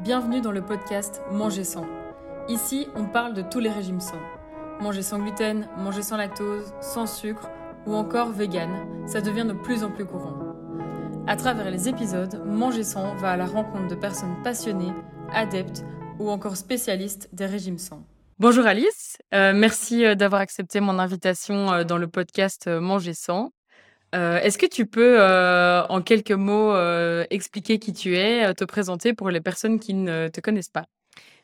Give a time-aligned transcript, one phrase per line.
[0.00, 1.84] Bienvenue dans le podcast Manger sans.
[2.48, 4.20] Ici, on parle de tous les régimes sans.
[4.80, 7.50] Manger sans gluten, manger sans lactose, sans sucre
[7.84, 8.70] ou encore vegan,
[9.08, 10.38] ça devient de plus en plus courant.
[11.26, 14.92] À travers les épisodes, Manger sans va à la rencontre de personnes passionnées,
[15.32, 15.84] adeptes
[16.20, 18.06] ou encore spécialistes des régimes sans.
[18.38, 23.50] Bonjour Alice, euh, merci euh, d'avoir accepté mon invitation euh, dans le podcast Manger sans.
[24.14, 28.64] Euh, est-ce que tu peux, euh, en quelques mots, euh, expliquer qui tu es, te
[28.64, 30.86] présenter pour les personnes qui ne te connaissent pas?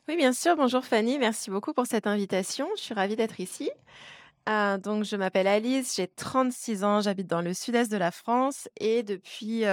[0.09, 0.56] Oui, bien sûr.
[0.56, 2.68] Bonjour Fanny, merci beaucoup pour cette invitation.
[2.77, 3.70] Je suis ravie d'être ici.
[4.46, 9.02] donc je m'appelle Alice, j'ai 36 ans, j'habite dans le sud-est de la France et
[9.02, 9.65] depuis,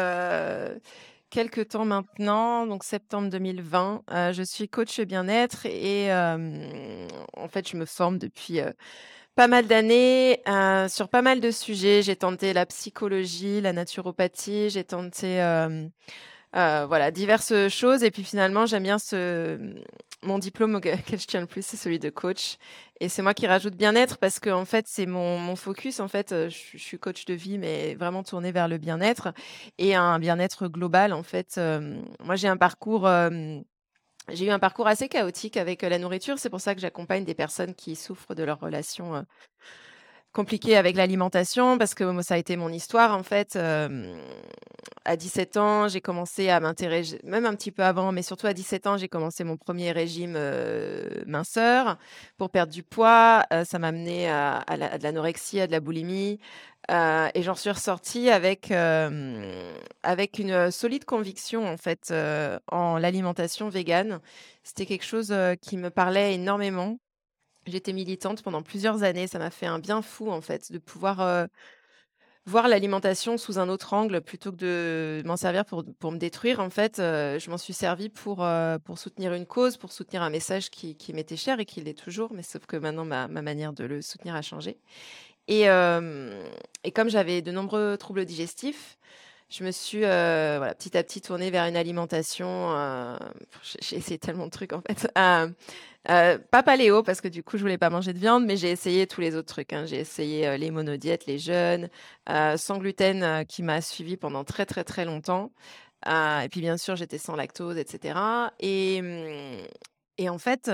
[1.29, 7.85] quelques temps maintenant, donc septembre 2020, je suis coach bien-être et en fait, je me
[7.85, 8.61] forme depuis,
[9.35, 12.01] pas mal d'années, heu, sur pas mal de sujets.
[12.03, 15.89] J'ai tenté la psychologie, la naturopathie, j'ai tenté, hem,
[16.55, 18.99] heu, voilà, diverses choses et puis finalement, j'aime bien
[20.23, 22.57] mon diplôme auquel je tiens le plus, c'est celui de coach
[22.99, 25.05] et c'est moi qui rajoute bien-être parce qu'en fait, c'est
[25.39, 25.99] mon focus.
[25.99, 29.33] En fait, je je suis coach de vie, mais vraiment tournée vers le bien-être
[29.79, 31.59] et un bien-être global, en fait.
[32.23, 33.07] Moi, j'ai un parcours,
[34.33, 36.39] j'ai eu un parcours assez chaotique avec, heu, la nourriture.
[36.39, 39.23] C'est pour ça que j'accompagne des personnes qui souffrent de leurs relations, heu,
[40.33, 43.57] compliquées avec l'alimentation parce que ça a été mon histoire, en fait.
[45.05, 48.53] À 17 ans, j'ai commencé à m'intéresser même un petit peu avant, mais surtout à
[48.53, 50.37] 17 ans, j'ai commencé mon premier régime,
[51.25, 51.97] minceur
[52.37, 53.43] pour perdre du poids.
[53.53, 56.39] Heu, ça m'a mené à à la à de l'anorexie, à de la boulimie,
[56.91, 59.41] heu et j'en suis ressortie avec, hem,
[60.03, 64.19] avec une, solide conviction, en fait, heu, en l'alimentation végane.
[64.63, 66.99] C'était quelque chose, qui me parlait énormément.
[67.67, 71.47] J'étais militante pendant plusieurs années, ça m'a fait un bien fou, en fait, de pouvoir,
[72.45, 76.59] voir l'alimentation sous un autre angle plutôt que de m'en servir pour pour me détruire.
[76.59, 78.45] En fait, je m'en suis servie pour,
[78.83, 81.97] pour soutenir une cause, pour soutenir un message qui qui m'était cher et qui l'est
[81.97, 84.77] toujours, mais sauf que maintenant ma ma manière de le soutenir a changé
[85.47, 86.31] et hem
[86.83, 88.97] et comme j'avais de nombreux troubles digestifs,
[89.49, 93.17] je me suis, voilà, petit à petit tournée vers une alimentation, heu,
[93.81, 95.07] j'ai essayé tellement de trucs en fait,
[96.51, 99.07] pas paléo parce que du coup je voulais pas manger de viande, mais j'ai essayé
[99.07, 99.85] tous les autres trucs, hein.
[99.85, 101.89] J'ai essayé, les monodiètes, les jeûnes,
[102.57, 105.51] sans gluten, qui m'a suivie pendant très, très, très longtemps,
[106.07, 109.01] et puis bien sûr j'étais sans lactose et cetera et
[110.17, 110.71] et en fait,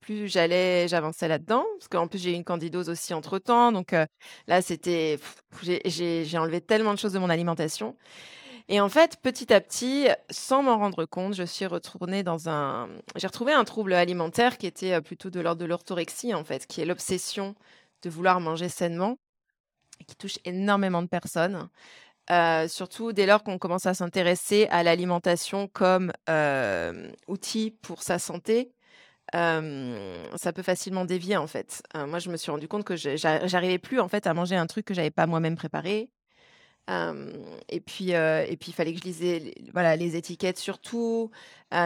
[0.00, 3.94] plus j'allais j'avançais là-dedans, parce qu'en plus j'ai eu une candidose aussi entre-temps, donc
[4.46, 5.18] là c'était
[5.84, 7.96] j'ai enlevé tellement de choses de mon alimentation.
[8.68, 12.88] Et en fait, petit à petit, sans m'en rendre compte, je suis retournée dans un
[13.16, 16.80] j'ai retrouvé un trouble alimentaire qui était, plutôt de l'ordre de l'orthorexie, en fait, qui
[16.80, 17.54] est l'obsession
[18.02, 19.16] de vouloir manger sainement
[20.06, 21.68] qui touche énormément de personnes,
[22.30, 28.18] heu, surtout dès lors qu'on commence à s'intéresser à l'alimentation comme, hem, outil pour sa
[28.18, 28.72] santé
[30.36, 31.82] ça peut facilement dévier, en fait.
[31.94, 34.84] Moi, je me suis rendu compte que j'arrivais plus, en fait, à manger un truc
[34.86, 36.10] que j'avais pas moi-même préparé.
[37.68, 41.30] Et puis, et puis il fallait que je lisais les voilà, les étiquettes surtout.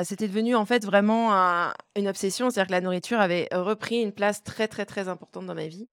[0.05, 2.51] C'était devenu, en fait, vraiment un une obsession.
[2.51, 5.89] C'est-à-dire que la nourriture avait repris une place très, très, très importante dans ma vie.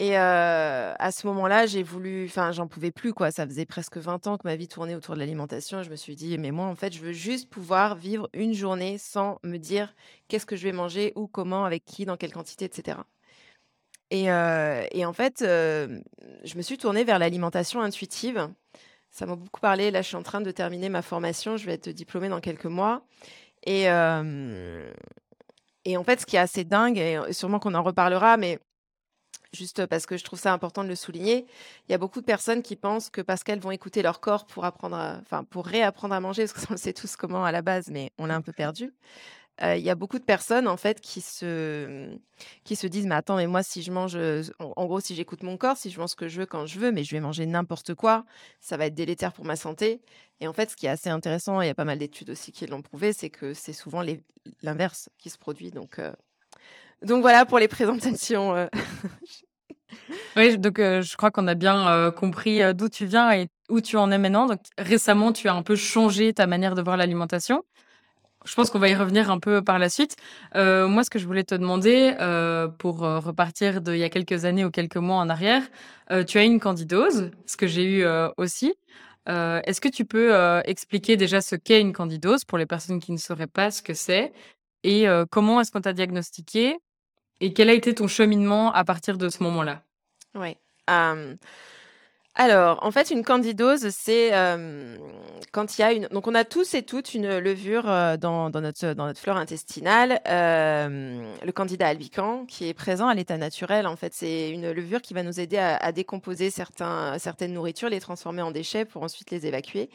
[0.00, 3.32] Et à ce moment-là, j'ai voulu enfin, j'en pouvais plus, quoi.
[3.32, 5.82] Ça faisait presque 20 ans que ma vie tournait autour de l'alimentation.
[5.82, 8.96] Je me suis dit: «Mais moi, en fait, je veux juste pouvoir vivre une journée
[8.96, 9.92] sans me dire
[10.28, 13.06] qu'est-ce que je vais manger, où, comment, avec qui, dans quelle quantité et cetera».
[14.12, 18.48] Et en fait, je me suis tournée vers l'alimentation intuitive.
[19.10, 19.90] Ça m'a beaucoup parlé.
[19.90, 21.56] Là, je suis en train de terminer ma formation.
[21.56, 23.02] Je vais être diplômée dans quelques mois
[23.66, 23.86] et
[25.84, 28.60] et en fait, ce qui est assez dingue et sûrement qu'on en reparlera, mais
[29.54, 31.46] Juste parce que je trouve ça important de le souligner.
[31.88, 34.44] Il y a beaucoup de personnes qui pensent que parce qu'elles vont écouter leur corps
[34.44, 37.50] pour apprendre à enfin, pour réapprendre à manger, parce qu'on le sait tous comment à
[37.50, 38.92] la base, mais on l'a un peu perdu.
[39.62, 42.16] Heu, il y a beaucoup de personnes, en fait, qui se,
[42.64, 45.42] qui se disent: «Mais attends, mais moi, si je mange, heu, en gros, si j'écoute
[45.42, 47.20] mon corps, si je mange ce que je veux quand je veux, mais je vais
[47.20, 48.24] manger n'importe quoi,
[48.60, 50.02] ça va être délétère pour ma santé»
[50.40, 52.52] et en fait, ce qui est assez intéressant, il y a pas mal d'études aussi
[52.52, 54.02] qui l'ont prouvé, c'est que c'est souvent
[54.62, 56.12] l'inverse qui se produit donc heu,
[57.02, 58.68] donc voilà pour les présentations, heu
[60.36, 63.80] Oui, donc heu, je crois qu'on a bien, heu, compris, d'où tu viens et où
[63.80, 64.46] tu en es maintenant.
[64.46, 67.64] Donc récemment, tu as un peu changé ta manière de voir l'alimentation.
[68.44, 70.16] Je pense qu'on va y revenir un peu par la suite.
[70.54, 72.14] Moi, ce que je voulais te demander,
[72.78, 75.62] pour, repartir d'il y a quelques années ou quelques mois en arrière,
[76.26, 78.06] tu as une candidose, ce que j'ai eu,
[78.36, 78.74] aussi.
[79.26, 80.32] Est-ce que tu peux,
[80.64, 83.92] expliquer déjà ce qu'est une candidose pour les personnes qui ne sauraient pas ce que
[83.92, 84.32] c'est?
[84.84, 86.78] Et comment est-ce qu'on t'a diagnostiqué?
[87.40, 89.82] Et quel a été ton cheminement à partir de ce moment-là?
[90.88, 91.36] Hem,
[92.34, 94.30] Alors, en fait, une candidose, c'est,
[95.52, 98.50] quand il y a une donc on a tous et toutes une levure, heu, dans
[98.50, 103.86] notre dans notre flore intestinale, le candida albicans qui est présent à l'état naturel.
[103.86, 108.42] En fait, c'est une levure qui va nous aider à décomposer certaines nourritures, les transformer
[108.42, 109.90] en déchets pour ensuite les évacuer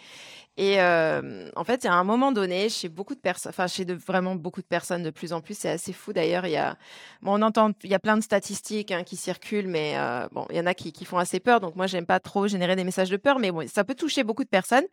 [0.58, 3.68] et hem, en fait, il y a un moment donné, chez beaucoup de personnes enfin,
[3.68, 6.58] chez vraiment beaucoup de personnes de plus en plus, c'est assez fou d'ailleurs, il y
[6.58, 6.78] a
[7.22, 10.46] bon, on entend il y a plein de statistiques, hein, qui circulent, mais heu, bon,
[10.50, 12.76] il y en a qui qui font assez peur, donc moi, j'aime pas trop générer
[12.76, 14.86] des messages de peur, mais bon, ça peut toucher beaucoup de personnes.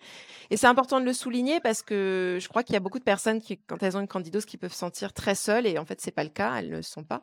[0.51, 3.05] Et c'est important de le souligner parce que je crois qu'il y a beaucoup de
[3.05, 5.85] personnes qui, quand elles ont une candidose, qui peuvent se sentir très seules et en
[5.85, 7.23] fait, c'est pas le cas, elles ne le sont pas.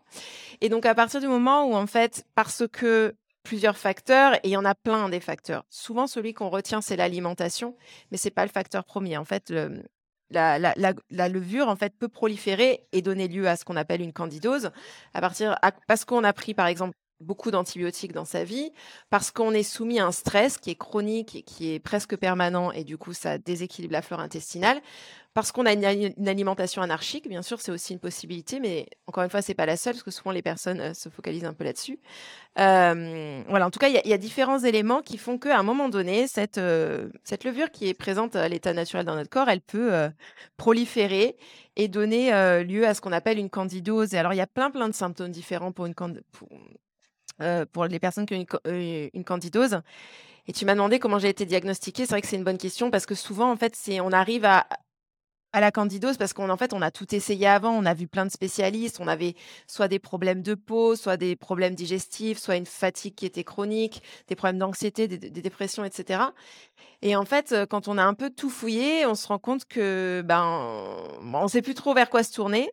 [0.62, 3.16] Et donc à partir du moment où en fait, parce que
[3.48, 5.64] plusieurs facteurs et il y en a plein des facteurs.
[5.70, 7.78] Souvent, celui qu'on retient, c'est l'alimentation,
[8.12, 9.16] mais c'est pas le facteur premier.
[9.18, 9.84] En fait, le
[10.32, 10.60] la
[11.10, 14.72] la levure, en fait, peut proliférer et donner lieu à ce qu'on appelle une candidose
[15.14, 15.58] à partir
[15.88, 18.72] parce qu'on a pris, par exemple, beaucoup d'antibiotiques dans sa vie,
[19.10, 22.72] parce qu'on est soumis à un stress qui est chronique et qui est presque permanent
[22.72, 24.82] et du coup, ça déséquilibre la flore intestinale,
[25.34, 28.88] parce qu'on a une ali une alimentation anarchique, bien sûr, c'est aussi une possibilité, mais
[29.06, 31.46] encore une fois, c'est pas la seule parce que souvent les personnes, heu, se focalisent
[31.46, 32.00] un peu là-dessus.
[32.56, 35.90] Hem, voilà, en tout cas, il y a différents éléments qui font qu'à un moment
[35.90, 39.62] donné, cette, heu, cette levure qui est présente à l'état naturel dans notre corps, elle
[39.62, 40.10] peut,
[40.58, 41.38] proliférer
[41.76, 42.32] et donner,
[42.64, 44.96] lieu à ce qu'on appelle une candidose et alors il y a plein, plein de
[44.96, 46.50] symptômes différents pour une pour
[47.42, 49.82] heu, pour les personnes qui ont une heu, une candidose
[50.48, 52.06] et tu m'as demandé comment j'ai été diagnostiquée.
[52.06, 54.46] C'est vrai que c'est une bonne question parce que souvent, en fait, on arrive
[55.54, 57.72] à la candidose parce qu'en fait, on a tout essayé avant.
[57.72, 59.00] On a vu plein de spécialistes.
[59.00, 59.34] On avait
[59.68, 64.04] soit des problèmes de peau, soit des problèmes digestifs, soit une fatigue qui était chronique,
[64.28, 66.34] des problèmes d'anxiété, des des dépressions et cetera
[67.04, 69.66] et en fait, heu, quand on a un peu tout fouillé, on se rend compte
[69.66, 70.44] que, ben,
[71.34, 72.70] on sait plus trop vers quoi se tourner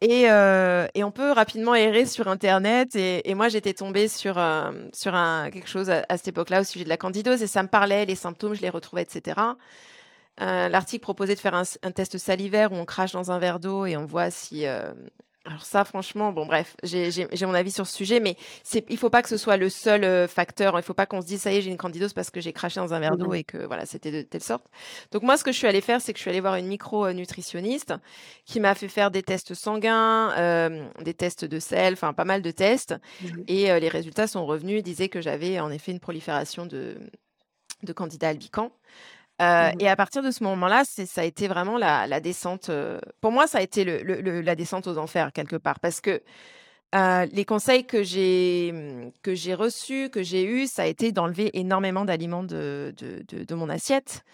[0.00, 4.88] et heu et on peut rapidement errer sur internet et moi j'étais tombée sur, hem,
[4.94, 7.68] sur un quelque chose à cette époque-là au sujet de la candidose et ça me
[7.68, 9.56] parlait, les symptômes, je les retrouvais et cetera.
[10.40, 13.60] Heu, l'article proposait de faire un un test salivaire où on crache dans un verre
[13.60, 14.94] d'eau et on voit si, hem
[15.46, 17.10] alors ça franchement, bon bref, j'ai
[17.46, 18.36] mon avis sur ce sujet, mais
[18.90, 20.78] il faut pas que ce soit le seul, heu, facteur.
[20.78, 22.52] Il faut pas qu'on se dise: «Ça y est, j'ai une candidose parce que j'ai
[22.52, 23.34] craché dans un verre d'eau mh.
[23.34, 24.66] et que voilà, c'était de telle sorte».
[25.12, 26.66] Donc moi, ce que je suis allée faire, c'est que je suis allée voir une
[26.66, 27.94] micro, heu, nutritionniste
[28.44, 32.42] qui m'a fait faire des tests sanguins, hem, des tests de sel, enfin pas mal
[32.42, 33.46] de tests Mmh mh.
[33.48, 36.98] et heu, les résultats sont revenus, disaient que j'avais en effet une prolifération de
[37.82, 38.72] de candida albicans.
[39.48, 39.72] Mmh mh.
[39.78, 42.70] et à partir de ce moment-là, ça a été vraiment la la descente,
[43.20, 46.00] pour moi, ça a été le le le la descente aux enfers quelque part parce
[46.00, 46.22] que,
[46.94, 51.50] les conseils que j'ai, mmh, que j'ai reçus, que j'ai eus, ça a été d'enlever
[51.58, 54.24] énormément d'aliments de de de de mon assiette.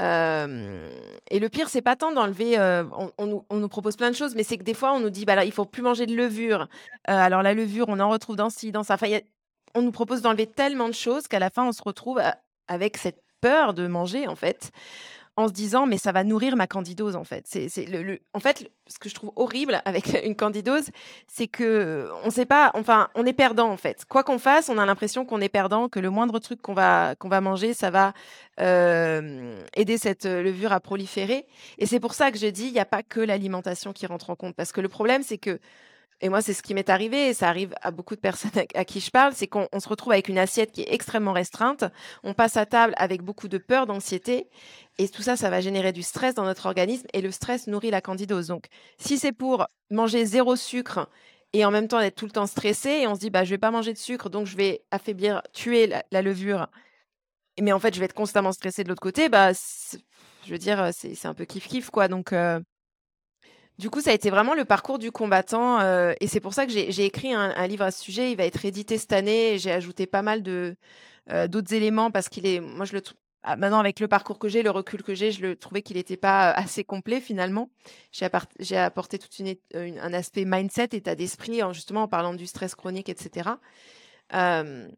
[0.00, 2.58] Et le pire, c'est pas tant d'enlever,
[2.98, 5.00] on on nous on nous propose plein de choses, mais c'est que des fois, on
[5.00, 6.68] nous dit: «Bah, là, il faut plus manger de levure».
[7.06, 8.94] Alors la levure, on en retrouve dans ci, dans ça.
[8.96, 9.20] Enfin, a
[9.76, 12.20] on nous propose d'enlever tellement de choses qu'à la fin, on se retrouve
[12.68, 13.20] avec cette
[13.74, 14.70] de manger, en fait,
[15.36, 17.44] en se disant: «Mais ça va nourrir ma candidose», en fait.
[17.46, 20.90] C'est le le en fait, ce que je trouve horrible avec une candidose,
[21.26, 24.04] c'est qu'on sait pas enfin, on est perdant, en fait.
[24.08, 27.14] Quoi qu'on fasse, on a l'impression qu'on est perdant, que le moindre truc qu'on va
[27.16, 28.12] qu'on va manger, ça va,
[28.58, 31.46] hem, aider cette, heu, levure à proliférer
[31.78, 34.30] et c'est pour ça que je dis: «Il y a pas que l'alimentation qui rentre
[34.30, 34.54] en compte».
[34.56, 35.58] Parce que le problème, c'est que
[36.24, 38.86] et moi, c'est ce qui m'est arrivé et ça arrive à beaucoup de personnes à
[38.86, 41.84] qui je parle, c'est qu'on on se retrouve avec une assiette qui est extrêmement restreinte.
[42.22, 44.48] On passe à table avec beaucoup de peur, d'anxiété
[44.96, 47.90] et tout ça, ça va générer du stress dans notre organisme et le stress nourrit
[47.90, 48.46] la candidose.
[48.46, 51.10] Donc si c'est pour manger zéro sucre
[51.52, 53.50] et en même temps être tout le temps stressé et on se dit: «Bah, je
[53.50, 56.68] vais pas manger de sucre, donc je vais affaiblir, tuer la levure»
[57.60, 60.88] mais en fait, je vais être constamment stressée de l'autre côté, bah, je veux dire,
[60.92, 62.60] c'est un peu kiff kiff, quoi donc heu
[63.78, 66.66] du coup, ça a été vraiment le parcours du combattant, heu et c'est pour ça
[66.66, 68.30] que j'ai écrit un livre à ce sujet.
[68.30, 72.46] Il va être édité cette année j'ai ajouté pas mal heu, d'autres éléments parce qu'il
[72.46, 73.14] est moi, je le trou
[73.46, 75.98] ah, maintenant avec le parcours que j'ai, le recul que j'ai, je le trouvais qu'il
[75.98, 77.68] était pas, heu, assez complet finalement.
[78.10, 78.24] J'ai
[78.76, 83.16] apporté une un aspect mindset, état d'esprit, en justement en parlant du stress chronique et
[83.18, 83.60] cetera.
[84.32, 84.90] Hem,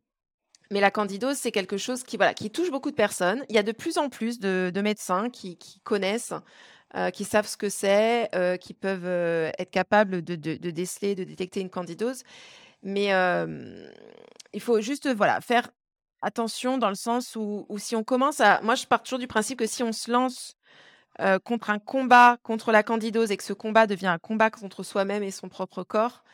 [0.71, 2.19] mais la candidose, c'est quelque chose qui,
[2.51, 3.45] touche beaucoup de personnes.
[3.49, 6.35] Il y a de plus en plus de de médecins qui connaissent,
[6.97, 10.35] heu, qui savent ce que c'est, heu, qui peuvent, heu, être capables de
[10.71, 12.23] déceler, de détecter une candidose.
[12.83, 13.09] Mais
[14.53, 15.69] il faut juste, voilà, faire
[16.23, 19.59] attention dans le sens où si on commence à moi, je pars toujours du principe
[19.59, 20.57] que si on se lance,
[21.45, 25.23] contre un combat contre la candidose et que ce combat devient un combat contre soi-même
[25.23, 26.25] et son propre corps,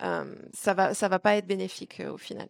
[0.00, 2.48] ça va ça va pas être bénéfique, au final.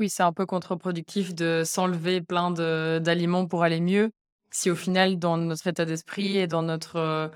[0.00, 4.10] Oui, c'est un peu contre-productif de s'enlever plein d'aliments pour aller mieux,
[4.54, 7.30] si au final, dans notre état d'esprit et dans notre, heu,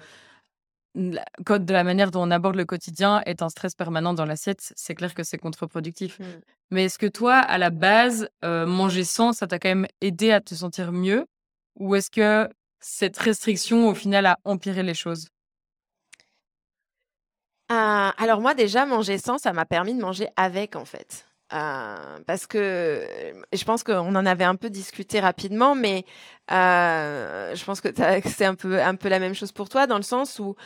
[0.94, 4.94] de la manière dont on aborde le quotidien est un stress permanent dans l'assiette, c'est
[4.94, 6.18] clair que c'est contre-productif.
[6.18, 6.24] Mmh.
[6.70, 10.40] Mais est-ce que toi, à la base, manger sans, ça t'a quand même aidé à
[10.40, 11.26] te sentir mieux
[11.78, 12.48] Ou est-ce que
[12.80, 15.28] cette restriction, au final, a empiré les choses?
[17.68, 21.27] Ah, alors moi déjà manger sans, ça m'a permis de manger avec en fait.
[21.52, 23.06] Euh, parce que
[23.52, 26.04] je pense qu'on en avait un peu discuté rapidement, mais
[26.50, 27.88] euh, je pense que
[28.26, 30.56] c'est un peu, la même chose pour toi, dans le sens où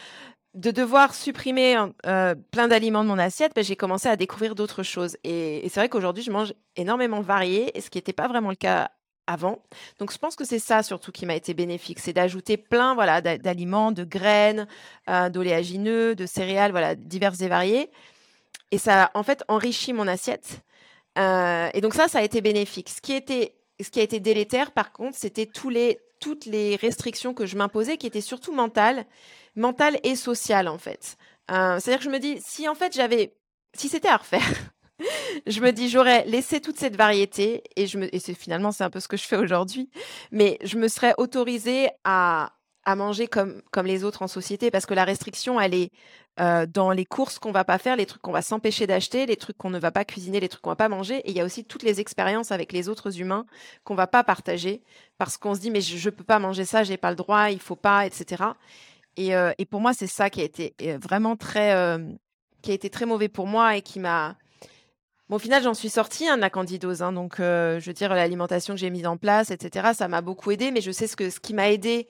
[0.55, 4.83] de devoir supprimer euh, plein d'aliments de mon assiette, ben, j'ai commencé à découvrir d'autres
[4.83, 5.17] choses.
[5.25, 8.91] Et, c'est vrai qu'aujourd'hui, je mange énormément varié, ce qui n'était pas vraiment le cas
[9.27, 9.63] avant.
[9.99, 13.21] Donc je pense que c'est ça surtout qui m'a été bénéfique, c'est d'ajouter plein voilà
[13.21, 14.67] d'aliments, de graines,
[15.09, 17.91] euh, d'oléagineux, de céréales, voilà diverses et variées.
[18.73, 20.63] Et ça en fait enrichi mon assiette.
[21.19, 22.89] Euh, et donc ça, ça a été bénéfique.
[22.89, 27.57] Ce qui a été délétère, par contre, c'était tous les toutes les restrictions que je
[27.57, 29.07] m'imposais, qui étaient surtout mentales,
[29.57, 31.17] mentales et sociales en fait.
[31.51, 33.35] Euh, c'est-à-dire que je me dis, si en fait j'avais,
[33.75, 34.73] si c'était à refaire,
[35.49, 38.91] je me dis, j'aurais laissé toute cette variété et, je me, et finalement, c'est un
[38.91, 39.91] peu ce que je fais aujourd'hui,
[40.31, 42.53] mais je me serais autorisée à,
[42.85, 45.91] à manger comme, comme les autres en société parce que la restriction, elle est
[46.41, 49.37] euh, dans les courses qu'on va pas faire, les trucs qu'on va s'empêcher d'acheter, les
[49.37, 51.19] trucs qu'on ne va pas cuisiner, les trucs qu'on va pas manger.
[51.19, 53.47] Et il y a aussi toutes les expériences avec les autres humains
[53.85, 54.83] qu'on va pas partager
[55.19, 57.51] parce qu'on se dit, mais je, ne peux pas manger ça, j'ai pas le droit,
[57.51, 58.45] il faut pas, etc.
[59.17, 61.99] Et, euh, et pour moi, c'est ça qui a été euh, vraiment très,
[62.63, 64.37] qui a été très mauvais pour moi et qui m'a,
[65.33, 67.03] au final, j'en suis sortie hein, de la candidose.
[67.03, 70.21] Hein, donc, euh, je veux dire, l'alimentation que j'ai mise en place, etc., ça m'a
[70.21, 70.71] beaucoup aidé.
[70.71, 72.07] Mais je sais ce, que, ce qui m'a aidé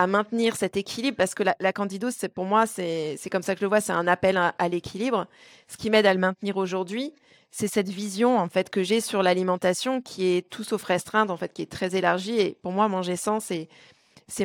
[0.00, 3.60] à maintenir cet équilibre, parce que la, candidose, c'est pour moi, c'est comme ça que
[3.60, 5.26] je le vois, c'est un appel à, l'équilibre.
[5.68, 7.12] Ce qui m'aide à le maintenir aujourd'hui,
[7.50, 11.36] c'est cette vision en fait que j'ai sur l'alimentation qui est tout sauf restreinte, en
[11.36, 12.40] fait, qui est très élargie.
[12.40, 13.68] Et pour moi, manger sans, c'est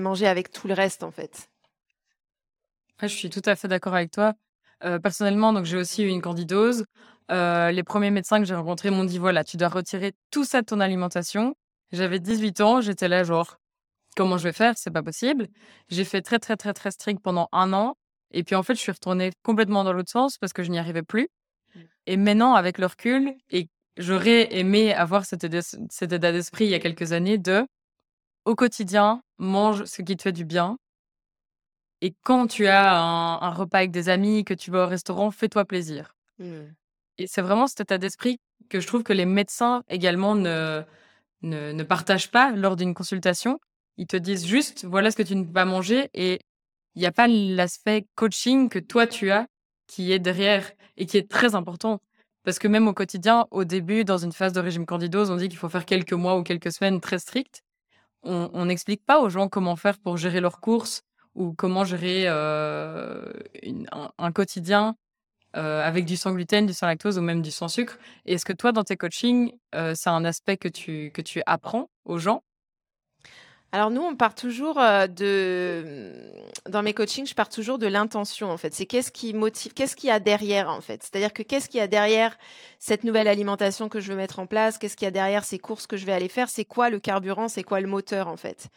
[0.01, 1.47] manger avec tout le reste, en fait.
[3.01, 4.33] je suis tout à fait d'accord avec toi.
[4.83, 6.83] Euh, personnellement, donc j'ai aussi eu une candidose.
[7.31, 10.59] Euh, les premiers médecins que j'ai rencontrés m'ont dit voilà, tu dois retirer tout ça
[10.59, 11.55] de ton alimentation.
[11.93, 13.57] J'avais 18 ans, j'étais là genre
[14.15, 15.47] comment je vais faire C'est pas possible.
[15.89, 17.95] J'ai fait très très très très strict pendant un an
[18.35, 20.77] et puis en fait, je suis retournée complètement dans l'autre sens parce que je n'y
[20.77, 21.29] arrivais plus.
[21.73, 21.79] Mmh.
[22.07, 26.79] Et maintenant, avec le recul, et j'aurais aimé avoir cet état d'esprit il y a
[26.79, 27.65] quelques années de
[28.43, 30.77] au quotidien, mange ce qui te fait du bien.
[32.01, 35.63] Et quand tu as un, repas avec des amis, que tu vas au restaurant, fais-toi
[35.63, 36.15] plaisir.
[36.39, 36.59] Mmh.
[37.17, 38.37] Et c'est vraiment cet état d'esprit
[38.69, 40.83] que je trouve que les médecins également ne,
[41.41, 43.59] ne, ne partagent pas lors d'une consultation.
[43.97, 46.39] Ils te disent juste, voilà ce que tu ne peux pas manger et
[46.95, 49.47] il n'y a pas l'aspect coaching que toi tu as
[49.87, 52.01] qui est derrière et qui est très important.
[52.43, 55.49] Parce que même au quotidien, au début, dans une phase de régime candidose, on dit
[55.49, 57.63] qu'il faut faire quelques mois ou quelques semaines très strictes.
[58.23, 61.03] On n'explique pas aux gens comment faire pour gérer leurs courses
[61.35, 63.23] ou comment gérer euh,
[64.17, 64.95] un, quotidien
[65.55, 67.99] euh, avec du sans gluten, du sans lactose ou même du sans sucre.
[68.25, 71.89] Est-ce que toi, dans tes coachings, euh, c'est un aspect que tu, que tu apprends
[72.05, 72.43] aux gens?
[73.71, 76.13] Alors nous, on part toujours euh, de,
[76.69, 78.73] dans mes coachings, je pars toujours de l'intention en fait.
[78.73, 81.03] C'est qu'est-ce qui motive, qu'est-ce qu'il y a derrière en fait.
[81.03, 82.37] C'est-à-dire que qu'est-ce qu'il y a derrière
[82.79, 85.59] cette nouvelle alimentation que je veux mettre en place, qu'est-ce qu'il y a derrière ces
[85.59, 88.37] courses que je vais aller faire, c'est quoi le carburant, c'est quoi le moteur en
[88.37, 88.69] fait?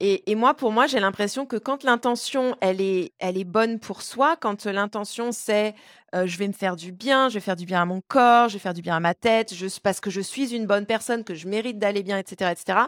[0.00, 4.02] Et, moi, pour moi, j'ai l'impression que quand l'intention, elle est, elle est bonne pour
[4.02, 5.74] soi, quand l'intention, c'est
[6.14, 8.48] euh, je vais me faire du bien, je vais faire du bien à mon corps,
[8.48, 9.52] je vais faire du bien à ma tête,
[9.82, 12.78] parce que je suis une bonne personne, que je mérite d'aller bien, etc., etc.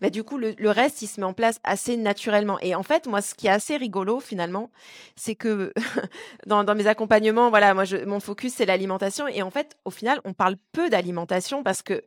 [0.00, 2.58] Bah, du coup, le, reste, il se met en place assez naturellement.
[2.60, 4.70] Et en fait, moi, ce qui est assez rigolo, finalement,
[5.14, 5.72] c'est que
[6.46, 9.28] dans, dans, mes accompagnements, voilà, moi, je, mon focus, c'est l'alimentation.
[9.28, 12.02] Et en fait, au final, on parle peu d'alimentation parce que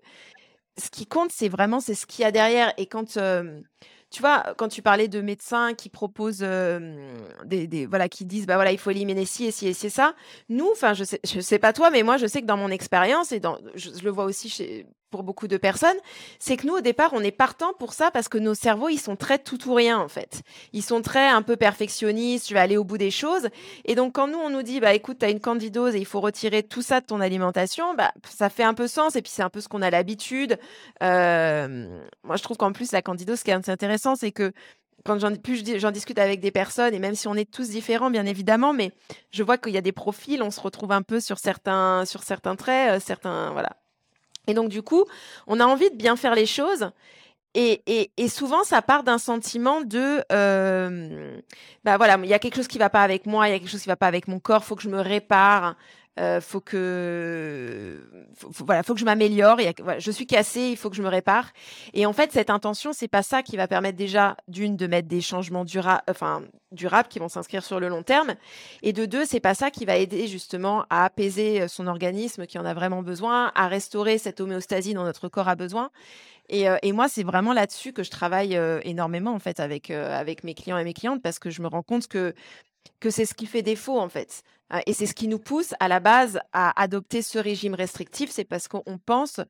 [0.78, 2.74] ce qui compte, c'est vraiment c'est ce qu'il y a derrière.
[2.78, 3.62] Et quand euh,
[4.12, 6.46] tu vois, quand tu parlais de médecins qui proposent
[7.46, 10.14] des, voilà, qui disent bah voilà, il faut éliminer ci et ci et c'est ça.
[10.50, 12.70] Nous, enfin, je sais, je sais pas toi, mais moi, je sais que dans mon
[12.70, 15.98] expérience et dans, je, le vois aussi chez pour beaucoup de personnes,
[16.40, 19.00] c'est que nous, au départ, on est partant pour ça parce que nos cerveaux, ils
[19.00, 20.42] sont très tout ou rien, en fait.
[20.74, 23.50] Ils sont très un peu perfectionnistes, je vais aller au bout des choses.
[23.86, 26.06] Et donc, quand nous, on nous dit, bah, écoute, tu as une candidose et il
[26.06, 29.16] faut retirer tout ça de ton alimentation, bah, ça fait un peu sens.
[29.16, 30.58] Et puis, c'est un peu ce qu'on a l'habitude.
[31.04, 34.54] Euh, moi, je trouve qu'en plus, la candidose, ce qui est intéressant, c'est que
[35.04, 35.32] quand j'en
[35.78, 38.92] j'en discute avec des personnes, et même si on est tous différents, bien évidemment, mais
[39.32, 42.24] je vois qu'il y a des profils, on se retrouve un peu sur certains, sur
[42.24, 43.81] certains traits, euh, certains, voilà.
[44.48, 45.06] Et donc, du coup,
[45.48, 46.92] on a envie de bien faire les choses.
[47.54, 51.38] Et, et, souvent, ça part d'un sentiment de, euh,
[51.84, 53.60] bah voilà, il y a quelque chose qui va pas avec moi, il y a
[53.60, 55.76] quelque chose qui va pas avec mon corps, faut que je me répare.
[56.20, 58.06] Euh, faut que
[58.42, 59.58] voilà, faut que je m'améliore.
[59.98, 61.52] je suis cassée, il faut que je me répare.
[61.94, 65.08] Et en fait, cette intention, c'est pas ça qui va permettre déjà d'une de mettre
[65.08, 68.36] des changements durables, enfin durables qui vont s'inscrire sur le long terme.
[68.82, 72.60] Et de deux, c'est pas ça qui va aider justement à apaiser son organisme qui
[72.60, 75.92] en a vraiment besoin, à restaurer cette homéostasie dont notre corps a besoin.
[76.50, 79.90] Et, euh, et moi, c'est vraiment là-dessus que je travaille euh, énormément en fait avec
[79.92, 82.34] avec mes clients et mes clientes parce que je me rends compte que
[83.00, 84.44] que c'est ce qui fait défaut en fait.
[84.70, 88.30] Hein, et c'est ce qui nous pousse à la base à adopter ce régime restrictif,
[88.32, 89.42] c'est parce qu'on pense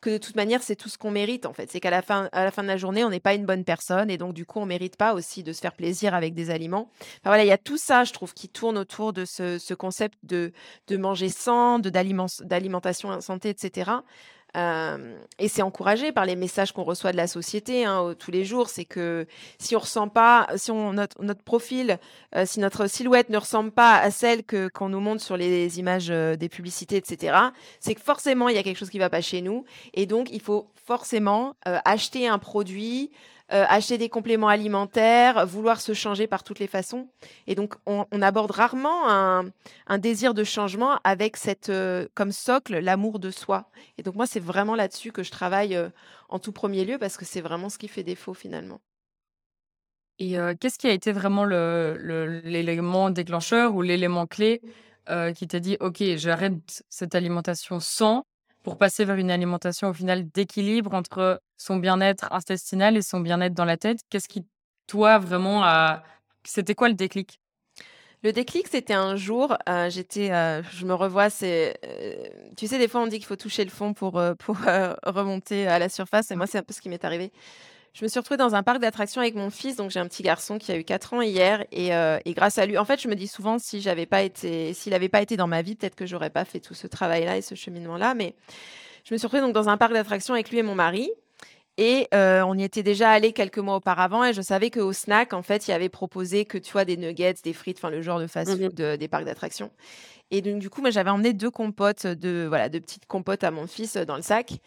[0.00, 1.70] que de toute manière c'est tout ce qu'on mérite en fait.
[1.70, 3.64] C'est qu'à la fin, à la fin de la journée, on n'est pas une bonne
[3.64, 6.50] personne et donc du coup on mérite pas aussi de se faire plaisir avec des
[6.50, 6.88] aliments.
[7.00, 10.18] Enfin, voilà, il y a tout ça, je trouve, qui tourne autour de ce, concept
[10.22, 10.52] de,
[10.86, 13.90] de manger sans, de d'alimentation en santé, etc
[14.54, 18.68] et c'est encouragé par les messages qu'on reçoit de la société hein, tous les jours.
[18.68, 19.26] C'est que
[19.58, 21.98] si on ressent pas, si notre, profil,
[22.44, 26.08] si notre silhouette ne ressemble pas à celle que qu'on nous montre sur les images
[26.08, 27.36] des publicités, etc.,
[27.80, 29.64] c'est que forcément il y a quelque chose qui va pas chez nous.
[29.94, 33.10] Et donc il faut forcément acheter un produit,
[33.52, 37.08] euh, acheter des compléments alimentaires, vouloir se changer par toutes les façons.
[37.48, 43.18] Et donc, on, aborde rarement un, désir de changement avec cette, euh, comme socle l'amour
[43.18, 43.68] de soi.
[43.98, 45.88] Et donc, moi, c'est vraiment là-dessus que je travaille euh,
[46.28, 48.80] en tout premier lieu parce que c'est vraiment ce qui fait défaut finalement.
[50.20, 54.60] Et qu'est-ce qui a été vraiment l'élément déclencheur ou l'élément clé
[55.34, 58.26] qui t'a dit, OK, j'arrête cette alimentation sans
[58.62, 63.54] pour passer vers une alimentation au final d'équilibre entre son bien-être intestinal et son bien-être
[63.54, 64.00] dans la tête?
[64.10, 64.46] Qu'est-ce qui,
[64.86, 66.02] toi, vraiment, a...
[66.44, 67.40] C'était quoi le déclic?
[68.22, 72.78] Le déclic, c'était un jour, euh, j'étais, euh, je me revois, c'est, euh, tu sais,
[72.78, 74.58] des fois on dit qu'il faut toucher le fond pour, pour
[75.04, 77.32] remonter à la surface, et moi c'est un peu ce qui m'est arrivé.
[77.92, 80.22] Je me suis retrouvée dans un parc d'attractions avec mon fils, donc j'ai un petit
[80.22, 83.08] garçon qui a eu 4 ans hier, euh, et, grâce à lui, en fait, je
[83.08, 85.96] me dis souvent si j'avais pas été, s'il n'avait pas été dans ma vie, peut-être
[85.96, 88.14] que j'aurais pas fait tout ce travail-là et ce cheminement-là.
[88.14, 88.34] Mais
[89.04, 91.10] je me suis retrouvée donc dans un parc d'attractions avec lui et mon mari.
[91.78, 95.32] Et euh, on y était déjà allé quelques mois auparavant et je savais qu'au snack,
[95.32, 98.20] en fait, il avait proposé que tu vois des nuggets, des frites, enfin le genre
[98.20, 99.70] de fast-food mmh des parcs d'attractions.
[100.30, 103.50] Et donc du coup, moi j'avais emmené deux compotes, de voilà, deux petites compotes à
[103.50, 104.60] mon fils dans le sac.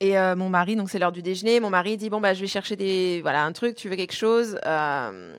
[0.00, 2.40] Et euh, mon mari, donc c'est l'heure du déjeuner, mon mari dit bon bah je
[2.42, 5.34] vais chercher des voilà un truc, tu veux quelque chose euh,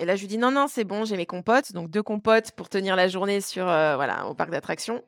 [0.00, 2.52] Et là je lui dis non non c'est bon, j'ai mes compotes, donc deux compotes
[2.52, 5.02] pour tenir la journée sur euh, voilà au parc d'attractions.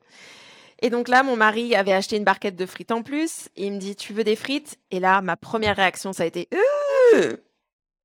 [0.83, 3.79] Et donc là mon mari avait acheté une barquette de frites en plus, il me
[3.79, 4.77] dit tu veux des frites?
[4.91, 6.47] Et là ma première réaction ça a été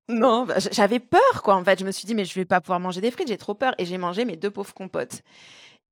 [0.09, 2.61] non, bah, j'avais peur quoi en fait, je me suis dit mais je vais pas
[2.61, 3.75] pouvoir manger des frites, j'ai trop peur.
[3.77, 5.21] Et j'ai mangé mes deux pauvres compotes.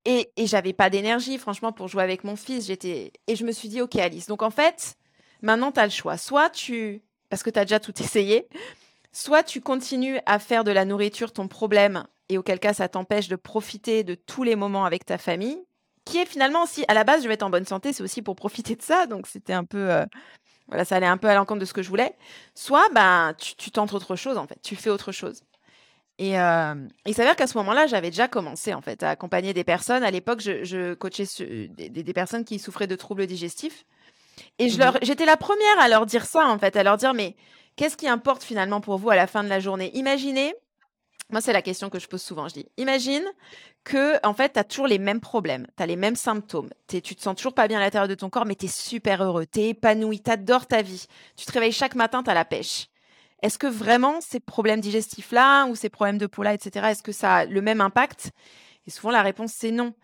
[0.06, 2.66] Et, j'avais pas d'énergie, franchement, pour jouer avec mon fils.
[2.66, 4.28] J'étais et je me suis dit, ok, Alice.
[4.28, 4.96] Donc en fait,
[5.42, 6.16] maintenant tu as le choix.
[6.16, 8.48] Soit tu, parce que tu as déjà tout essayé,
[9.12, 13.28] soit tu continues à faire de la nourriture ton problème, et auquel cas ça t'empêche
[13.28, 15.58] de profiter de tous les moments avec ta famille,
[16.04, 18.22] qui est finalement aussi, à la base, je vais être en bonne santé, c'est aussi
[18.22, 19.06] pour profiter de ça.
[19.06, 20.04] Donc c'était un peu, euh,
[20.68, 22.14] voilà, ça allait un peu à l'encontre de ce que je voulais.
[22.54, 25.42] Soit, ben, tu, tu tentes autre chose en fait, tu fais autre chose.
[26.18, 26.74] Et euh,
[27.04, 30.02] il s'avère qu'à ce moment-là, j'avais déjà commencé en fait à accompagner des personnes.
[30.02, 31.26] À l'époque, je, je coachais
[31.68, 33.84] des, des, personnes qui souffraient de troubles digestifs.
[34.58, 36.96] Et je mmh leur, j'étais la première à leur dire ça en fait, à leur
[36.96, 37.36] dire mais
[37.76, 39.90] qu'est-ce qui importe finalement pour vous à la fin de la journée?
[39.94, 40.54] Imaginez,
[41.30, 42.48] moi c'est la question que je pose souvent.
[42.48, 43.24] Je dis imagine
[43.84, 47.00] que en fait tu as toujours les mêmes problèmes, tu as les mêmes symptômes, tu
[47.00, 49.46] te sens toujours pas bien à l'intérieur de ton corps, mais tu es super heureux,
[49.46, 52.44] tu es épanoui, tu adores ta vie, tu te réveilles chaque matin, tu as la
[52.44, 52.88] pêche.
[53.42, 57.36] Est-ce que vraiment ces problèmes digestifs-là ou ces problèmes de peau-là, etc., est-ce que ça
[57.36, 58.30] a le même impact?
[58.86, 59.94] Et souvent, la réponse, c'est non.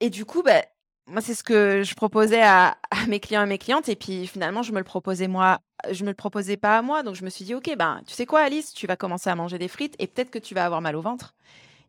[0.00, 0.62] Et du coup, bah,
[1.06, 3.88] moi, c'est ce que je proposais à, mes clients et mes clientes.
[3.88, 5.58] Et puis, finalement, je me le proposais moi,
[5.90, 7.02] je me le proposais pas à moi.
[7.02, 9.34] Donc, je me suis dit, OK, ben, tu sais quoi, Alice, tu vas commencer à
[9.34, 11.34] manger des frites et peut-être que tu vas avoir mal au ventre.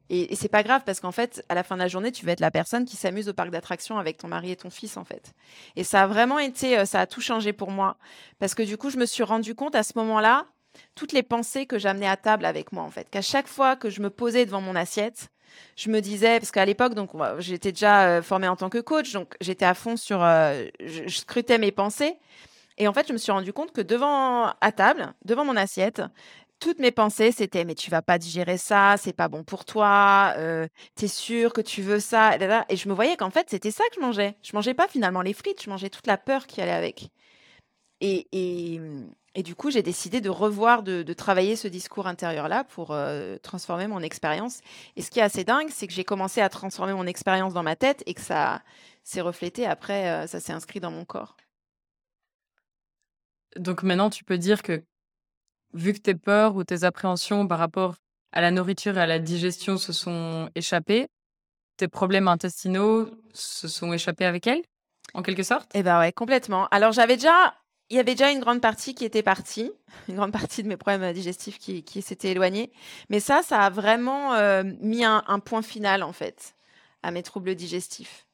[0.09, 2.25] Et, et c'est pas grave parce qu'en fait, à la fin de la journée, tu
[2.25, 4.97] vas être la personne qui s'amuse au parc d'attractions avec ton mari et ton fils,
[4.97, 5.33] en fait.
[5.75, 7.97] Et ça a vraiment été, euh, ça a tout changé pour moi.
[8.39, 10.45] Parce que du coup, je me suis rendu compte à ce moment-là
[10.95, 13.09] toutes les pensées que j'amenais à table avec moi, en fait.
[13.09, 15.29] Qu'à chaque fois que je me posais devant mon assiette,
[15.75, 19.13] je me disais, parce qu'à l'époque, donc j'étais déjà euh, formée en tant que coach,
[19.13, 22.17] donc j'étais à fond sur, euh, je, scrutais mes pensées.
[22.77, 26.01] Et en fait, je me suis rendu compte que devant à table, devant mon assiette,
[26.59, 30.33] toutes mes pensées, c'était mais tu vas pas digérer ça, c'est pas bon pour toi,
[30.37, 32.35] euh, tu es sûr que tu veux ça,
[32.69, 34.35] et je me voyais qu'en fait c'était ça que je mangeais.
[34.41, 37.09] Je mangeais pas finalement les frites, je mangeais toute la peur qui allait avec.
[38.01, 38.81] Et, et,
[39.35, 43.85] et du coup, j'ai décidé de revoir, de, travailler ce discours intérieur-là pour euh, transformer
[43.85, 44.61] mon expérience.
[44.95, 47.63] Et ce qui est assez dingue, c'est que j'ai commencé à transformer mon expérience dans
[47.63, 48.61] ma tête et que ça
[49.03, 51.35] s'est reflété après, euh, ça s'est inscrit dans mon corps.
[53.57, 54.83] Donc maintenant, tu peux dire que
[55.73, 57.95] vu que tes peurs ou tes appréhensions par rapport
[58.31, 61.07] à la nourriture et à la digestion se sont échappées,
[61.75, 64.61] tes problèmes intestinaux se sont échappés avec elle,
[65.13, 65.69] en quelque sorte?
[65.73, 66.67] Eh ben ouais, complètement.
[66.71, 67.53] Alors j'avais déjà
[67.89, 69.71] il y avait déjà une grande partie qui était partie,
[70.09, 72.71] une grande partie de mes problèmes digestifs qui, qui s'étaient éloignés.
[73.09, 76.55] Mais ça, ça a vraiment euh, mis un, point final, en fait,
[77.03, 78.25] à mes troubles digestifs.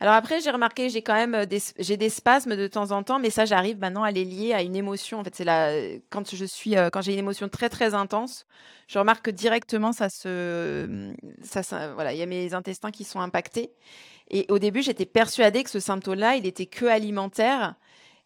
[0.00, 1.60] Alors après, j'ai remarqué, j'ai quand même euh, des,
[1.96, 4.76] des spasmes de temps en temps, mais ça, j'arrive maintenant à les lier à une
[4.76, 5.20] émotion.
[5.20, 5.72] En fait, c'est là,
[6.10, 8.46] quand je suis, euh, quand j'ai une émotion très très intense,
[8.86, 11.12] je remarque que directement, ça se,
[11.94, 13.70] voilà, il y a mes intestins qui sont impactés.
[14.30, 17.74] Et au début, j'étais persuadée que ce symptôme-là, il était que alimentaire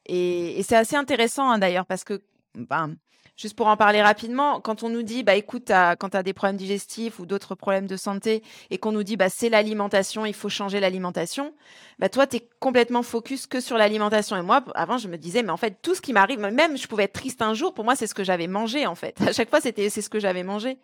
[0.06, 2.22] et, c'est assez intéressant hein, d'ailleurs parce que,
[2.54, 2.96] ben,
[3.42, 6.32] juste pour en parler rapidement, quand on nous dit, bah écoute, quand tu as des
[6.32, 10.32] problèmes digestifs ou d'autres problèmes de santé et qu'on nous dit, bah c'est l'alimentation, il
[10.32, 11.52] faut changer l'alimentation,
[11.98, 14.36] bah toi, tu es complètement focus que sur l'alimentation.
[14.36, 16.86] Et moi, avant, je me disais, mais en fait, tout ce qui m'arrive, même je
[16.86, 19.20] pouvais être triste un jour, pour moi, c'est ce que j'avais mangé en fait.
[19.26, 20.78] À chaque fois, c'était c'est ce que j'avais mangé.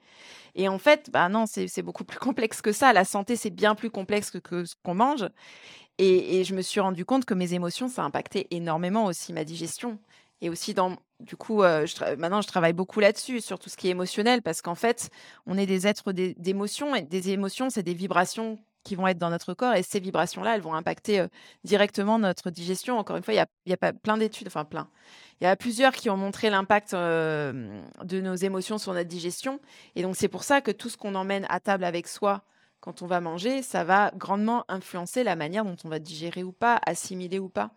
[0.56, 2.92] Et en fait, bah non, c'est beaucoup plus complexe que ça.
[2.92, 5.28] La santé, c'est bien plus complexe que, ce qu'on mange.
[5.98, 9.98] Et, je me suis rendu compte que mes émotions, ça impactait énormément aussi ma digestion.
[10.40, 13.88] Et aussi dans, du coup, euh, maintenant, je travaille beaucoup là-dessus, sur tout ce qui
[13.88, 15.10] est émotionnel, parce qu'en fait,
[15.46, 19.30] on est des êtres d'émotions, et des émotions, c'est des vibrations qui vont être dans
[19.30, 21.28] notre corps, et ces vibrations-là, elles vont impacter euh,
[21.64, 22.98] directement notre digestion.
[22.98, 24.88] Encore une fois, il y a, pas plein d'études, enfin plein.
[25.40, 29.60] Il y a plusieurs qui ont montré l'impact euh, de nos émotions sur notre digestion.
[29.96, 32.42] Et donc, c'est pour ça que tout ce qu'on emmène à table avec soi,
[32.80, 36.52] quand on va manger, ça va grandement influencer la manière dont on va digérer ou
[36.52, 37.72] pas, assimiler ou pas.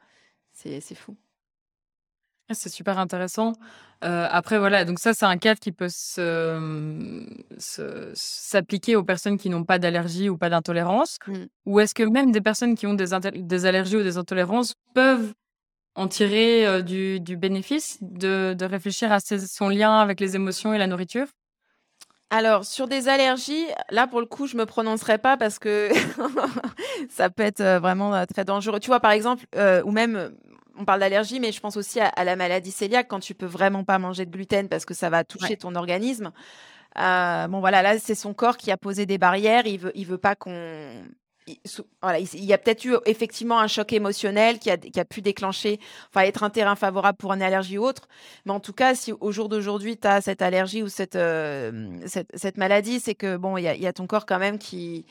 [0.54, 1.18] C'est fou.
[2.52, 3.54] Ah, c'est super intéressant.
[4.04, 5.88] Euh, après, voilà, donc ça, c'est un cadre qui peut
[8.14, 11.18] s'appliquer aux personnes qui n'ont pas d'allergie ou pas d'intolérance.
[11.28, 11.34] Mmh.
[11.68, 15.34] Ou est-ce que même des personnes qui ont des, des, allergies ou des intolérances peuvent
[15.96, 20.74] en tirer euh, du, du, bénéfice de, de réfléchir à son lien avec les émotions
[20.74, 21.28] et la nourriture?
[22.32, 25.90] Alors, sur des allergies, là, pour le coup, je me prononcerai pas parce que
[27.10, 28.82] ça peut être euh, vraiment très dangereux.
[28.82, 30.34] Tu vois, par exemple, euh, ou même,
[30.78, 33.84] on parle d'allergie, mais je pense aussi à, la maladie cœliaque quand tu peux vraiment
[33.84, 36.32] pas manger de gluten parce que ça va toucher ton organisme.
[36.96, 39.68] bon, voilà, là, c'est son corps qui a posé des barrières.
[39.68, 41.04] Il veut, il veut pas qu'on
[41.54, 46.44] il y a peut-être eu effectivement un choc émotionnel qui a, pu déclencher, enfin être
[46.44, 48.08] un terrain favorable pour une allergie ou autre.
[48.46, 51.98] Mais en tout cas, si au jour d'aujourd'hui, tu as cette allergie ou cette, euh,
[52.06, 55.06] cette, maladie, c'est que bon, il y a, ton corps quand même qui,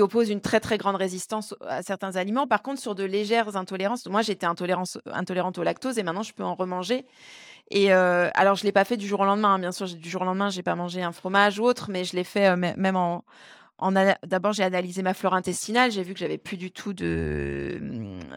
[0.00, 2.46] oppose une très très grande résistance à certains aliments.
[2.46, 6.44] Par contre, sur de légères intolérances, moi j'étais intolérante, au lactose et maintenant je peux
[6.44, 7.04] en remanger.
[7.70, 9.54] Et euh, alors, je l'ai pas fait du jour au lendemain.
[9.54, 9.58] Hein.
[9.58, 12.14] Bien sûr, du jour au lendemain, j'ai pas mangé un fromage ou autre, mais je
[12.14, 13.24] l'ai fait euh, même en,
[14.24, 15.90] D'abord, j'ai analysé ma flore intestinale.
[15.90, 17.80] J'ai vu que j'avais plus du tout de,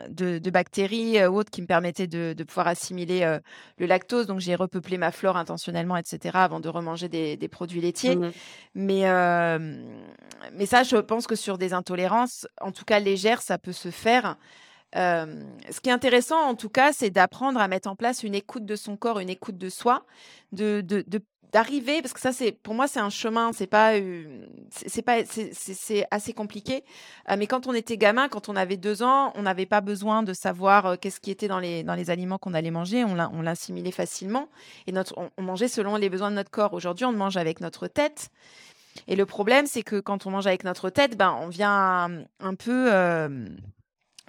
[0.09, 3.39] de, bactéries euh, ou autres qui me permettaient de, pouvoir assimiler euh,
[3.77, 4.25] le lactose.
[4.25, 8.15] Donc, j'ai repeuplé ma flore intentionnellement, etc., avant de remanger des, produits laitiers.
[8.15, 8.31] Mmh
[8.73, 9.57] mais, euh,
[10.53, 13.89] mais ça, je pense que sur des intolérances, en tout cas légères, ça peut se
[13.89, 14.37] faire.
[14.93, 18.65] ce qui est intéressant, en tout cas, c'est d'apprendre à mettre en place une écoute
[18.65, 20.05] de son corps, une écoute de soi,
[20.51, 21.21] de, de, de
[21.55, 23.93] d'arriver parce que ça c'est pour moi c'est un chemin c'est pas
[24.69, 26.83] c'est pas c'est assez compliqué.
[27.31, 30.21] Euh, mais quand on était gamin quand on avait deux ans on n'avait pas besoin
[30.21, 33.05] de savoir euh, qu'est-ce qui était dans les dans les aliments qu'on allait manger.
[33.05, 34.49] On l'assimilait facilement.
[34.85, 36.73] Et notre on, mangeait selon les besoins de notre corps.
[36.73, 38.31] Aujourd'hui on mange avec notre tête.
[39.07, 42.09] Et le problème c'est que quand on mange avec notre tête ben on vient
[42.41, 43.29] un, peu euh,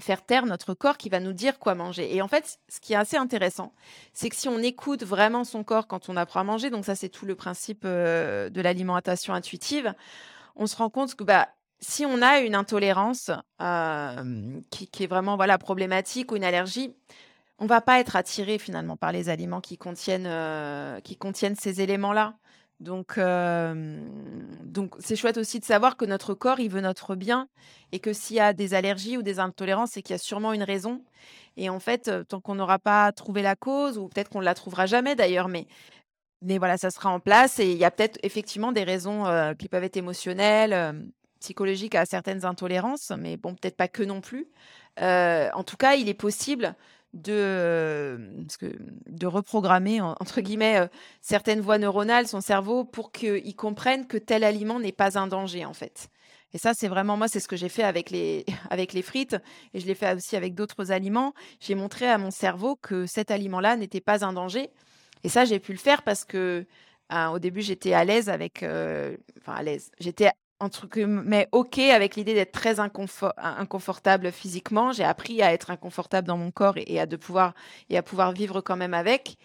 [0.01, 2.15] faire taire notre corps qui va nous dire quoi manger.
[2.15, 3.73] Et en fait, ce qui est assez intéressant,
[4.13, 6.95] c'est que si on écoute vraiment son corps quand on apprend à manger, donc ça
[6.95, 9.95] c'est tout le principe euh, de l'alimentation intuitive,
[10.55, 11.49] on se rend compte que bah,
[11.81, 13.31] si on a une intolérance
[13.61, 16.95] euh, qui, est vraiment voilà problématique ou une allergie,
[17.59, 21.81] on va pas être attiré finalement par les aliments qui contiennent, euh, qui contiennent ces
[21.81, 22.35] éléments-là.
[22.81, 23.19] Donc,
[24.65, 27.49] donc c'est chouette aussi de savoir que notre corps, il veut notre bien
[27.93, 30.53] et que s'il y a des allergies ou des intolérances, c'est qu'il y a sûrement
[30.53, 31.03] une raison.
[31.57, 34.55] Et en fait, tant qu'on n'aura pas trouvé la cause, ou peut-être qu'on ne la
[34.55, 35.67] trouvera jamais d'ailleurs, mais,
[36.43, 37.59] mais voilà, ça sera en place.
[37.59, 39.25] Et il y a peut-être effectivement des raisons
[39.59, 41.07] qui peuvent être émotionnelles,
[41.41, 44.49] psychologiques à certaines intolérances, mais bon, peut-être pas que non plus.
[45.01, 46.75] en tout cas, il est possible
[47.17, 48.47] de,
[49.09, 50.87] de reprogrammer, entre guillemets, euh,
[51.21, 55.65] certaines voies neuronales, son cerveau, pour qu'il comprenne que tel aliment n'est pas un danger,
[55.65, 56.09] en fait.
[56.53, 59.37] Et ça, c'est vraiment moi, c'est ce que j'ai fait avec les, avec les frites,
[59.75, 61.35] et je l'ai fait aussi avec d'autres aliments.
[61.61, 64.71] J'ai montré à mon cerveau que cet aliment-là n'était pas un danger.
[65.25, 66.67] Et ça, j'ai pu le faire parce que
[67.09, 71.79] hein, au début, j'étais à l'aise avec, euh, enfin à l'aise, j'étais entre mais OK
[71.79, 74.93] avec l'idée d'être très inconfortable physiquement.
[74.93, 77.53] J'ai appris à être inconfortable dans mon corps et, à de pouvoir
[77.91, 79.37] et à pouvoir vivre quand même avec.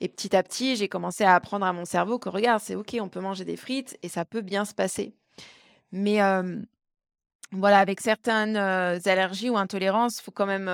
[0.00, 2.96] Et petit à petit, j'ai commencé à apprendre à mon cerveau que regarde, c'est OK,
[3.00, 5.14] on peut manger des frites et ça peut bien se passer.
[5.92, 6.18] Mais
[7.52, 10.66] voilà, avec certaines allergies ou intolérances, faut quand même,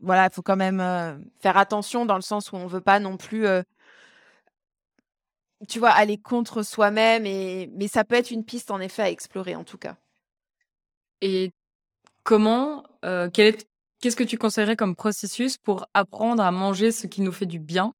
[0.00, 3.16] voilà, il faut quand même faire attention dans le sens où on veut pas non
[3.16, 3.46] plus,
[5.66, 7.26] tu vois, aller contre soi-même.
[7.26, 9.96] Et mais ça peut être une piste en effet à explorer en tout cas.
[11.20, 11.50] Et
[12.22, 17.46] comment, qu'est-ce que tu conseillerais comme processus pour apprendre à manger ce qui nous fait
[17.46, 17.92] du bien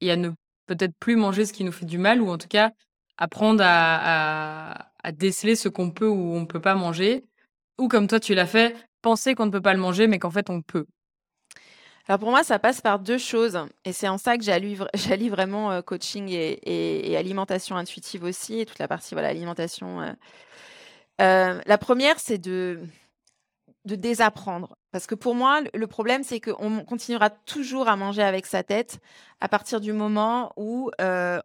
[0.00, 0.30] et à ne
[0.66, 2.70] peut-être plus manger ce qui nous fait du mal ou en tout cas
[3.18, 7.24] apprendre à, à déceler ce qu'on peut ou on peut pas manger?
[7.78, 10.30] Ou comme toi tu l'as fait, penser qu'on ne peut pas le manger mais qu'en
[10.30, 10.86] fait on peut?
[12.08, 13.58] Alors pour moi, ça passe par deux choses.
[13.84, 14.74] Et c'est en ça que j'allie
[15.28, 20.14] vraiment, coaching et alimentation intuitive aussi et toute la partie, voilà, alimentation,
[21.18, 22.80] la première, c'est de
[23.84, 24.76] de désapprendre.
[24.92, 29.00] Parce que pour moi, le problème, c'est qu'on continuera toujours à manger avec sa tête
[29.40, 31.40] à partir du moment où euh,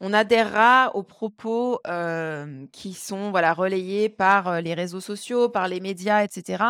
[0.00, 5.68] on, adhérera aux propos euh, qui sont voilà, relayés par euh, les réseaux sociaux, par
[5.68, 6.64] les médias, etc.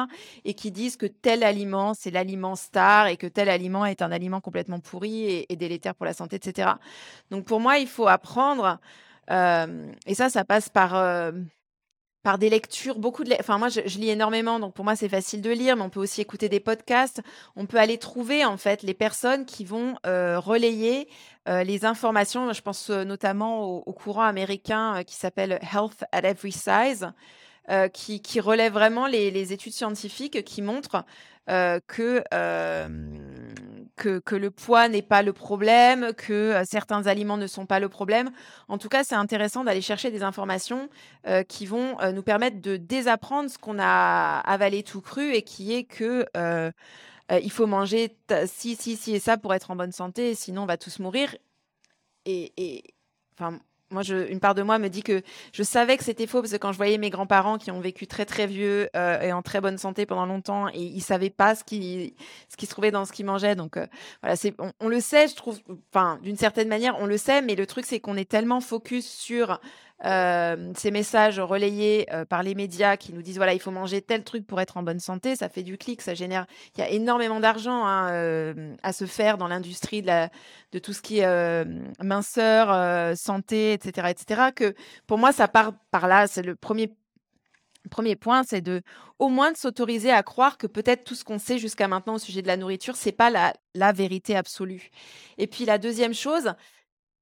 [0.44, 4.12] Et qui disent que tel aliment, c'est l'aliment star et que tel aliment est un
[4.12, 6.72] aliment complètement pourri et, et délétère pour la santé, etc.
[7.30, 8.78] Donc pour moi, il faut apprendre.
[9.30, 10.94] et ça, ça passe par
[12.22, 13.32] par des lectures, beaucoup de...
[13.38, 16.00] Enfin, moi, je, lis énormément, donc pour moi, c'est facile de lire, mais on peut
[16.00, 17.22] aussi écouter des podcasts.
[17.56, 21.08] On peut aller trouver, en fait, les personnes qui vont euh, relayer
[21.48, 22.52] euh, les informations.
[22.52, 27.12] Je pense euh, notamment au, courant américain qui s'appelle Health at Every Size,
[27.92, 31.04] qui, qui, relève vraiment les, les, études scientifiques qui montrent
[31.46, 32.24] que
[33.98, 37.88] que, le poids n'est pas le problème, que euh, certains aliments ne sont pas le
[37.88, 38.30] problème.
[38.68, 40.88] En tout cas, c'est intéressant d'aller chercher des informations
[41.26, 45.42] euh, qui vont euh, nous permettre de désapprendre ce qu'on a avalé tout cru et
[45.42, 46.24] qui est que
[47.30, 50.66] il faut manger si, si, si et ça pour être en bonne santé, sinon on
[50.66, 51.36] va tous mourir.
[52.24, 52.82] Et, et
[53.34, 53.58] enfin,
[53.90, 55.22] moi, je, une part de moi me dit que
[55.52, 58.06] je savais que c'était faux parce que quand je voyais mes grands-parents qui ont vécu
[58.06, 61.54] très très vieux euh, et en très bonne santé pendant longtemps et ils savaient pas
[61.54, 62.14] ce qui
[62.48, 63.56] ce qui se trouvait dans ce qu'ils mangeaient.
[63.56, 63.86] Donc euh,
[64.22, 65.58] voilà, c'est on, on, le sait, je trouve.
[65.92, 69.06] Enfin, d'une certaine manière, on le sait, mais le truc c'est qu'on est tellement focus
[69.06, 69.60] sur
[70.04, 74.00] euh, ces messages relayés euh, par les médias qui nous disent voilà il faut manger
[74.00, 76.46] tel truc pour être en bonne santé, ça fait du clic, ça génère.
[76.76, 80.28] Il y a énormément d'argent hein, euh, à se faire dans l'industrie de,
[80.72, 81.64] de tout ce qui est
[82.02, 84.50] minceur, santé, etc., etc.
[84.54, 84.74] Que
[85.06, 86.26] pour moi ça part par là.
[86.26, 86.94] C'est le premier
[87.90, 88.82] premier point, c'est de
[89.18, 92.18] au moins de s'autoriser à croire que peut-être tout ce qu'on sait jusqu'à maintenant au
[92.18, 94.90] sujet de la nourriture, c'est pas la, la vérité absolue.
[95.38, 96.52] Et puis la deuxième chose,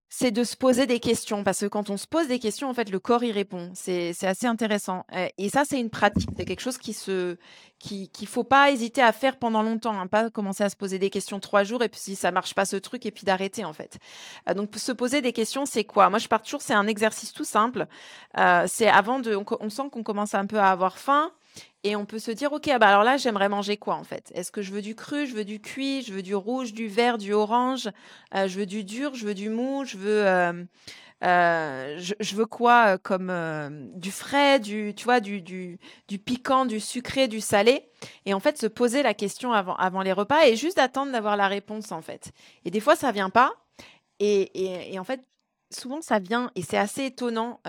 [0.09, 2.75] c'est de se poser des questions parce que quand on se pose des questions, en
[2.75, 3.71] fait, le corps y répond.
[3.75, 5.05] C'est assez intéressant.
[5.37, 6.29] Et ça, c'est une pratique.
[6.37, 7.37] C'est quelque chose qui se,
[7.79, 9.99] qui, qu'il faut pas hésiter à faire pendant longtemps.
[9.99, 10.07] Hein.
[10.07, 12.65] Pas commencer à se poser des questions trois jours et puis si ça marche pas
[12.65, 13.99] ce truc et puis d'arrêter en fait.
[14.49, 16.09] Euh, donc se poser des questions, c'est quoi?
[16.09, 16.63] Moi, je pars toujours.
[16.63, 17.87] C'est un exercice tout simple.
[18.39, 21.33] Euh, c'est avant de, on sent qu'on commence un peu à avoir faim.
[21.85, 24.33] Et on peut se dire, OK, ah bah alors là, j'aimerais manger quoi en fait?
[24.35, 26.89] Est-ce que je veux du cru, je veux du cuit, je veux du rouge, du
[26.89, 27.89] vert, du orange,
[28.35, 30.65] euh, je veux du dur, je veux du mou, je veux, euh,
[31.23, 33.33] euh, je, veux quoi comme
[33.95, 37.89] du frais, du, tu vois, du, du, du, piquant, du sucré, du salé?
[38.25, 41.37] Et en fait, se poser la question avant, avant les repas et juste attendre d'avoir
[41.37, 42.33] la réponse en fait.
[42.65, 43.53] Et des fois, ça vient pas.
[44.19, 45.21] Et, et en fait,
[45.77, 47.61] souvent ça vient et c'est assez étonnant.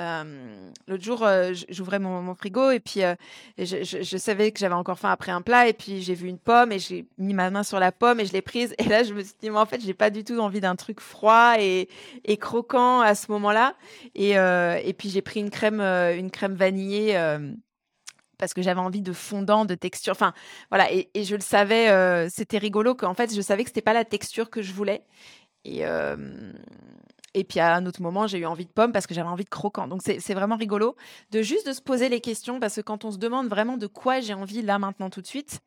[0.87, 1.27] l'autre jour,
[1.69, 3.01] j'ouvrais mon, frigo et puis
[3.57, 6.71] je, savais que j'avais encore faim après un plat et puis j'ai vu une pomme
[6.71, 9.13] et j'ai mis ma main sur la pomme et je l'ai prise et là je
[9.13, 11.87] me suis dit mais en fait j'ai pas du tout envie d'un truc froid et,
[12.37, 13.75] croquant à ce moment-là
[14.15, 17.17] et, puis j'ai pris une crème une crème vanillée
[18.37, 20.11] parce que j'avais envie de fondant, de texture.
[20.11, 20.33] Enfin,
[20.69, 20.91] voilà.
[20.91, 24.49] Et, je le savais, c'était rigolo qu'en fait, je savais que c'était pas la texture
[24.49, 25.03] que je voulais.
[25.65, 25.83] Et,
[27.33, 29.43] et puis à un autre moment, j'ai eu envie de pommes parce que j'avais envie
[29.43, 29.87] de croquant.
[29.87, 30.95] Donc c'est vraiment rigolo
[31.31, 33.87] de juste de se poser les questions parce que quand on se demande vraiment de
[33.87, 35.59] quoi j'ai envie là maintenant tout de suite,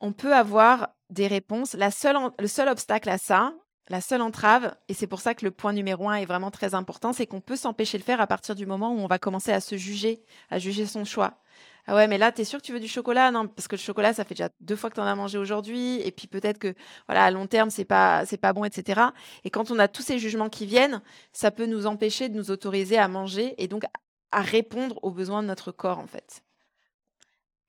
[0.00, 1.74] on peut avoir des réponses.
[1.74, 3.54] La seule, le seul obstacle à ça,
[3.88, 6.74] la seule entrave, et c'est pour ça que le point numéro un est vraiment très
[6.74, 9.18] important, c'est qu'on peut s'empêcher de le faire à partir du moment où on va
[9.18, 11.41] commencer à se juger, à juger son choix.
[11.86, 13.30] Ah ouais, mais là, t'es sûr que tu veux du chocolat?
[13.32, 15.36] Non, parce que le chocolat, ça fait déjà deux fois que tu en as mangé
[15.36, 16.74] aujourd'hui, et puis peut-être que,
[17.08, 19.00] voilà, à long terme, c'est pas, c'est pas bon, etc.
[19.44, 22.52] Et quand on a tous ces jugements qui viennent, ça peut nous empêcher de nous
[22.52, 23.82] autoriser à manger et donc
[24.30, 26.42] à répondre aux besoins de notre corps, en fait.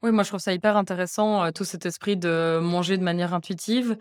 [0.04, 3.34] Oui, moi, je trouve ça hyper intéressant, euh, tout cet esprit de manger de manière
[3.34, 3.98] intuitive.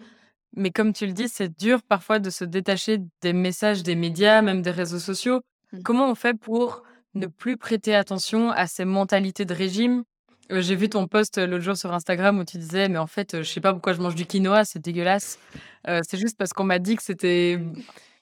[0.54, 4.42] Mais comme tu le dis, c'est dur parfois de se détacher des messages des médias,
[4.42, 5.40] même des réseaux sociaux.
[5.72, 5.82] Mmh.
[5.84, 6.82] Comment on fait pour
[7.14, 10.04] ne plus prêter attention à ces mentalités de régime.
[10.50, 13.06] Euh, j'ai vu ton post euh, l'autre jour sur Instagram où tu disais, mais en
[13.06, 15.38] fait, euh, je sais pas pourquoi je mange du quinoa, c'est dégueulasse.
[15.86, 17.58] c'est juste parce qu'on m'a dit que c'était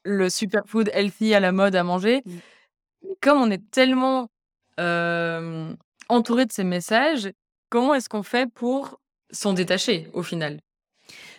[0.05, 2.23] le superfood healthy à la mode à manger.
[2.25, 3.09] Mmh.
[3.21, 4.29] Comme on est tellement
[6.09, 7.31] entouré de ces messages,
[7.69, 9.01] comment est-ce qu'on fait pour
[9.31, 10.61] s'en détacher au final?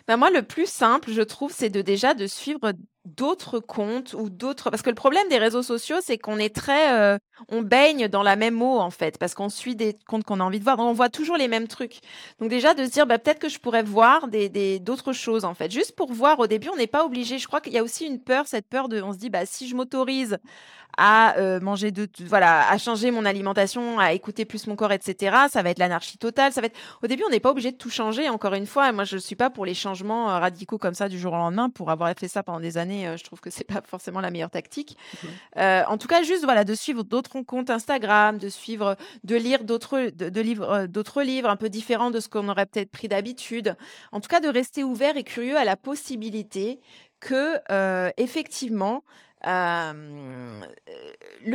[0.06, 2.72] Bah, moi, le plus simple, je trouve, c'est de déjà de suivre
[3.04, 6.92] d'autres comptes ou d'autres parce que le problème des réseaux sociaux, c'est qu'on est très
[6.92, 10.40] euh, on baigne dans la même eau en fait parce qu'on suit des comptes qu'on
[10.40, 12.00] a envie de voir, on voit toujours les mêmes trucs.
[12.38, 15.44] Donc déjà de se dire bah peut-être que je pourrais voir des des d'autres choses
[15.44, 15.70] en fait.
[15.72, 17.38] Juste pour voir au début, on n'est pas obligé.
[17.38, 19.46] Je crois qu'il y a aussi une peur, cette peur de on se dit bah
[19.46, 20.38] si je m'autorise
[20.96, 25.36] à euh, manger de voilà à changer mon alimentation à écouter plus mon corps etc
[25.50, 26.52] ça va être l'anarchie totale.
[26.52, 28.92] Ça va être au début on n'est pas obligé de tout changer encore une fois.
[28.92, 31.70] Moi je suis pas pour les changements euh, radicaux comme ça du jour au lendemain.
[31.70, 34.30] Pour avoir fait ça pendant des années euh, je trouve que c'est pas forcément la
[34.30, 34.96] meilleure tactique.
[35.22, 35.62] Mmh.
[35.88, 40.10] En tout cas juste voilà de suivre d'autres comptes Instagram de suivre de lire d'autres
[40.10, 43.76] de, livres d'autres livres un peu différents de ce qu'on aurait peut-être pris d'habitude.
[44.12, 46.80] En tout cas de rester ouvert et curieux à la possibilité
[47.20, 47.60] que
[48.20, 49.04] effectivement
[49.44, 50.62] le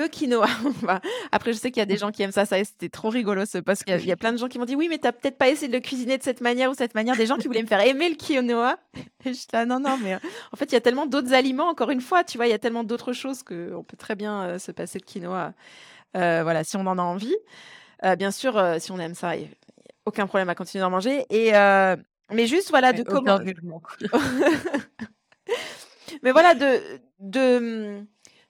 [0.08, 0.47] quinoa.
[1.32, 2.45] Après, je sais qu'il y a des gens qui aiment ça.
[2.45, 3.84] Ça, c'était trop rigolo ce post.
[3.88, 5.67] Il y, a, plein de gens qui m'ont dit oui, mais t'as peut-être pas essayé
[5.67, 7.15] de le cuisiner de cette manière ou cette manière.
[7.15, 8.78] Des gens qui voulaient me faire aimer le quinoa.
[9.26, 11.69] Et je là, non, non, mais en fait, il y a tellement d'autres aliments.
[11.69, 14.60] Encore une fois, tu vois, il y a tellement d'autres choses qu'on peut très bien
[14.60, 15.54] se passer de quinoa.
[16.13, 17.36] voilà, si on en a envie.
[18.17, 19.36] bien sûr, si on aime ça, a
[20.06, 21.26] aucun problème à continuer d'en manger.
[21.30, 21.54] Et
[22.32, 23.39] mais juste, voilà, de comment.
[26.24, 26.82] Mais voilà, de,
[27.20, 28.02] de,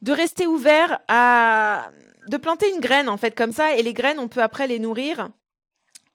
[0.02, 1.90] de rester ouvert à.
[2.28, 3.76] de planter une graine, en fait, comme ça.
[3.76, 5.30] Et les graines, on peut après les nourrir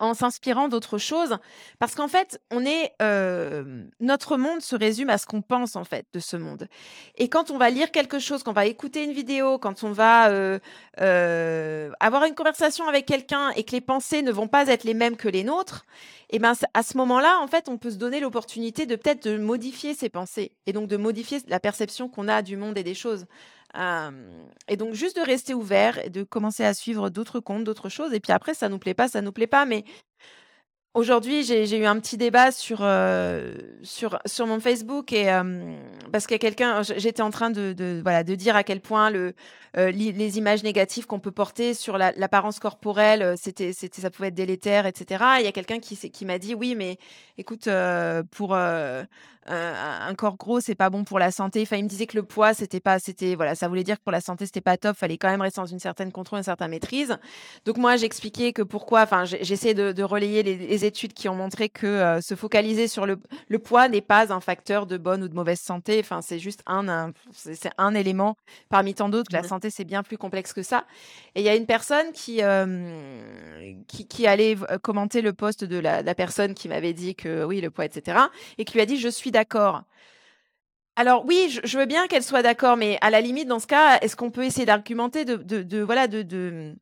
[0.03, 1.39] en s'inspirant d'autres choses.
[1.79, 2.93] Parce qu'en fait, on est.
[3.01, 6.69] Euh, notre monde se résume à ce qu'on pense, en fait, de ce monde.
[7.17, 9.93] Et quand on va lire quelque chose, quand on va écouter une vidéo, quand on
[9.93, 10.59] va euh,
[11.01, 14.95] euh, avoir une conversation avec quelqu'un et que les pensées ne vont pas être les
[14.95, 15.87] mêmes que les nôtres,
[16.33, 19.37] et ben à ce moment-là, en fait, on peut se donner l'opportunité de peut-être de
[19.37, 22.95] modifier ses pensées et donc de modifier la perception qu'on a du monde et des
[22.95, 23.27] choses.
[24.69, 28.15] et donc juste de rester ouvert et de commencer à suivre d'autres comptes, d'autres choses.
[28.15, 29.67] Et puis après, ça nous plaît pas, ça nous plaît pas.
[29.67, 29.85] Mais
[30.95, 35.25] Aujourd'hui, j'ai eu un petit débat sur, euh, sur, sur mon Facebook et
[36.13, 38.83] parce qu'il y a quelqu'un, j'étais en train de, de, voilà, de dire à quel
[38.83, 39.33] point le,
[39.79, 44.29] euh, les images négatives qu'on peut porter sur l'apparence corporelle, euh, c'était, c'était, ça pouvait
[44.29, 45.25] être délétère, etc.
[45.39, 46.99] il y a quelqu'un qui, qui m'a dit oui, mais
[47.39, 47.71] écoute,
[48.31, 48.55] pour
[49.47, 51.63] un corps gros, c'est pas bon pour la santé.
[51.63, 54.03] Enfin, il me disait que le poids, c'était pas, c'était voilà, ça voulait dire que
[54.03, 54.97] pour la santé, c'était pas top.
[54.97, 57.19] Fallait quand même rester dans une certaine contrôle, une certaine maîtrise.
[57.65, 59.03] Donc moi, j'expliquais que pourquoi.
[59.03, 63.07] Enfin, j'essaie de, de, relayer les, études qui ont montré que euh, se focaliser sur
[63.07, 65.99] le, le poids n'est pas un facteur de bonne ou de mauvaise santé.
[66.01, 68.37] Enfin, c'est juste un, c'est un élément
[68.69, 69.33] parmi tant d'autres.
[69.33, 70.85] La mmh santé, c'est bien plus complexe que ça.
[71.35, 72.41] Et il y a une personne qui,
[73.89, 77.61] qui, qui allait commenter le poste de la, la personne qui m'avait dit que oui,
[77.61, 78.19] le poids, etc.
[78.59, 79.83] Et qui lui a dit je suis d'accord.
[80.95, 83.99] Alors oui, je, veux bien qu'elle soit d'accord, mais à la limite, dans ce cas,
[84.01, 86.75] est-ce qu'on peut essayer d'argumenter, de, voilà, de,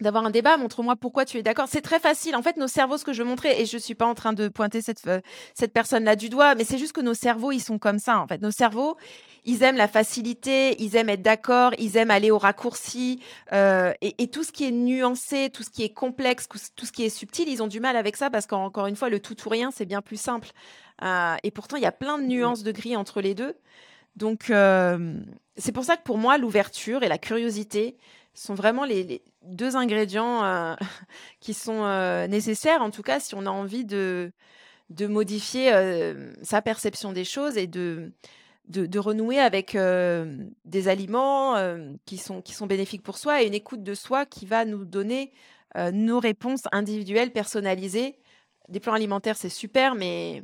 [0.00, 1.66] d'avoir un débat, montre-moi pourquoi tu es d'accord.
[1.68, 2.36] C'est très facile.
[2.36, 4.48] En fait, nos cerveaux, ce que je montrer, et je suis pas en train de
[4.48, 5.20] pointer cette, euh,
[5.54, 8.20] cette personne-là du doigt, mais c'est juste que nos cerveaux, ils sont comme ça.
[8.20, 8.96] En fait, nos cerveaux,
[9.44, 13.20] ils aiment la facilité, ils aiment être d'accord, ils aiment aller au raccourci,
[13.52, 16.92] euh, et, et, tout ce qui est nuancé, tout ce qui est complexe, tout ce
[16.92, 19.36] qui est subtil, ils ont du mal avec ça parce qu'encore une fois, le tout
[19.46, 20.50] ou rien, c'est bien plus simple.
[21.02, 23.54] Euh, et pourtant, il y a plein de nuances de gris entre les deux.
[24.16, 25.14] Donc, euh,
[25.56, 27.96] c'est pour ça que pour moi, l'ouverture et la curiosité
[28.34, 30.74] sont vraiment les, deux ingrédients euh,
[31.40, 31.84] qui sont
[32.28, 34.32] nécessaires, en tout cas, si on a envie de,
[34.90, 35.72] de modifier
[36.42, 38.12] sa perception des choses et de,
[38.66, 39.76] de, renouer avec
[40.64, 41.56] des aliments
[42.04, 44.84] qui, sont, qui sont bénéfiques pour soi et une écoute de soi qui va nous
[44.84, 45.32] donner
[45.92, 48.18] nos réponses individuelles, personnalisées.
[48.68, 50.42] Des plans alimentaires, c'est super, mais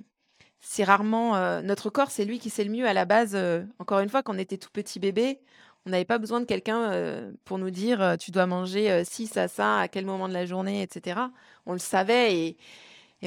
[0.67, 3.33] c'est rarement euh, notre corps, c'est lui qui sait le mieux à la base.
[3.35, 5.41] Euh, encore une fois, quand on était tout petit bébé,
[5.87, 9.47] on n'avait pas besoin de quelqu'un euh, pour nous dire tu dois manger ci, ça,
[9.47, 11.21] ça, à quel moment de la journée, etc.
[11.67, 12.57] On le savait et,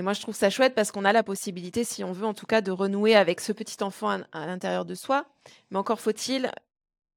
[0.02, 2.46] moi je trouve ça chouette parce qu'on a la possibilité, si on veut en tout
[2.46, 5.26] cas, de renouer avec ce petit enfant à, à l'intérieur de soi.
[5.72, 6.52] Mais encore faut-il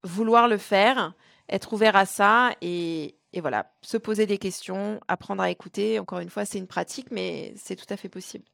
[0.04, 1.14] vouloir le faire,
[1.48, 5.98] être ouvert à ça et, et voilà, se poser des questions, apprendre à écouter.
[5.98, 8.44] Encore une fois, c'est une pratique, mais c'est tout à fait possible.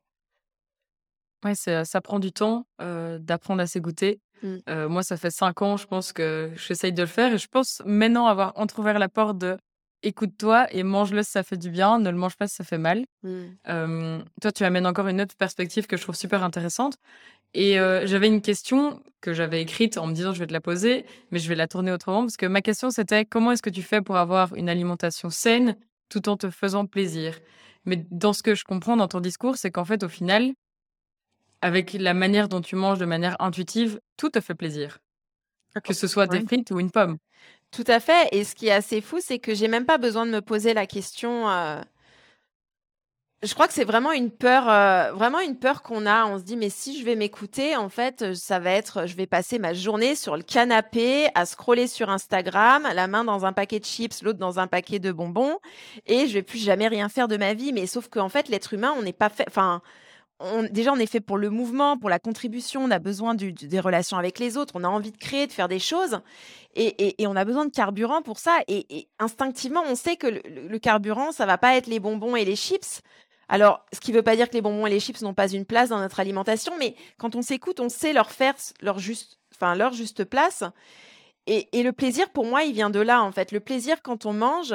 [1.46, 4.20] Ouais, ça prend du temps, d'apprendre à s'écouter.
[4.42, 4.87] Mmh.
[4.88, 7.82] moi, ça fait cinq ans, je pense que j'essaye de le faire et je pense
[7.87, 9.56] maintenant avoir entrouvert la porte de:
[10.02, 12.78] «Écoute-toi et mange-le si ça fait du bien, ne le mange pas si ça fait
[12.78, 13.04] mal».
[13.22, 14.24] Mmh.
[14.42, 16.97] toi, tu amènes encore une autre perspective que je trouve super intéressante
[17.55, 17.74] et
[18.05, 21.38] j'avais une question que j'avais écrite en me disant: «Je vais te la poser», mais
[21.38, 24.03] je vais la tourner autrement parce que ma question, c'était: «Comment est-ce que tu fais
[24.03, 25.76] pour avoir une alimentation saine
[26.09, 27.38] tout en te faisant plaisir?»
[27.88, 30.53] mais dans ce que je comprends dans ton discours, c'est qu'en fait, au final
[31.62, 34.98] avec la manière dont tu manges de manière intuitive, tout te fait plaisir.
[35.84, 37.18] Que ce soit des frites ou une pomme.
[37.70, 38.28] Tout à fait.
[38.32, 40.72] Et ce qui est assez fou, c'est que j'ai même pas besoin de me poser
[40.72, 41.50] la question.
[41.50, 41.80] euh,
[43.42, 46.24] Je crois que c'est vraiment une peur, euh, vraiment une peur qu'on a.
[46.24, 49.14] On se dit, mais si je vais m'écouter, en fait, euh, ça va être, je
[49.16, 53.52] vais passer ma journée sur le canapé à scroller sur Instagram, la main dans un
[53.52, 55.59] paquet de chips, l'autre dans un paquet de bonbons,
[56.07, 57.74] et je vais plus jamais rien faire de ma vie.
[57.74, 59.44] Mais sauf qu'en fait, l'être humain, on n'est pas fait.
[59.48, 59.82] Enfin,
[60.41, 62.82] on- déjà, on est fait pour le mouvement, pour la contribution.
[62.82, 64.72] On a besoin des relations avec les autres.
[64.76, 66.20] On a envie de créer, de faire des choses.
[66.74, 68.59] Et, on a besoin de carburant pour ça.
[68.68, 72.45] Et, instinctivement, on sait que le, le- carburant, ça va pas être les bonbons et
[72.45, 73.01] les chips.
[73.49, 75.64] Alors, ce qui veut pas dire que les bonbons et les chips n'ont pas une
[75.64, 79.74] place dans notre alimentation, mais quand on s'écoute, on sait leur faire leur juste, enfin,
[79.74, 80.64] leur juste place.
[81.47, 83.53] Et le plaisir, pour moi, il vient de là, en fait.
[83.53, 84.74] Le plaisir, quand on mange,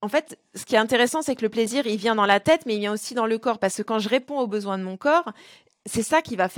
[0.00, 2.66] en fait, ce qui est intéressant, c'est que le plaisir, il vient dans la tête,
[2.66, 3.58] mais il vient aussi dans le corps.
[3.58, 5.32] Parce que quand je réponds aux besoins de mon corps,
[5.86, 6.48] c'est ça qui va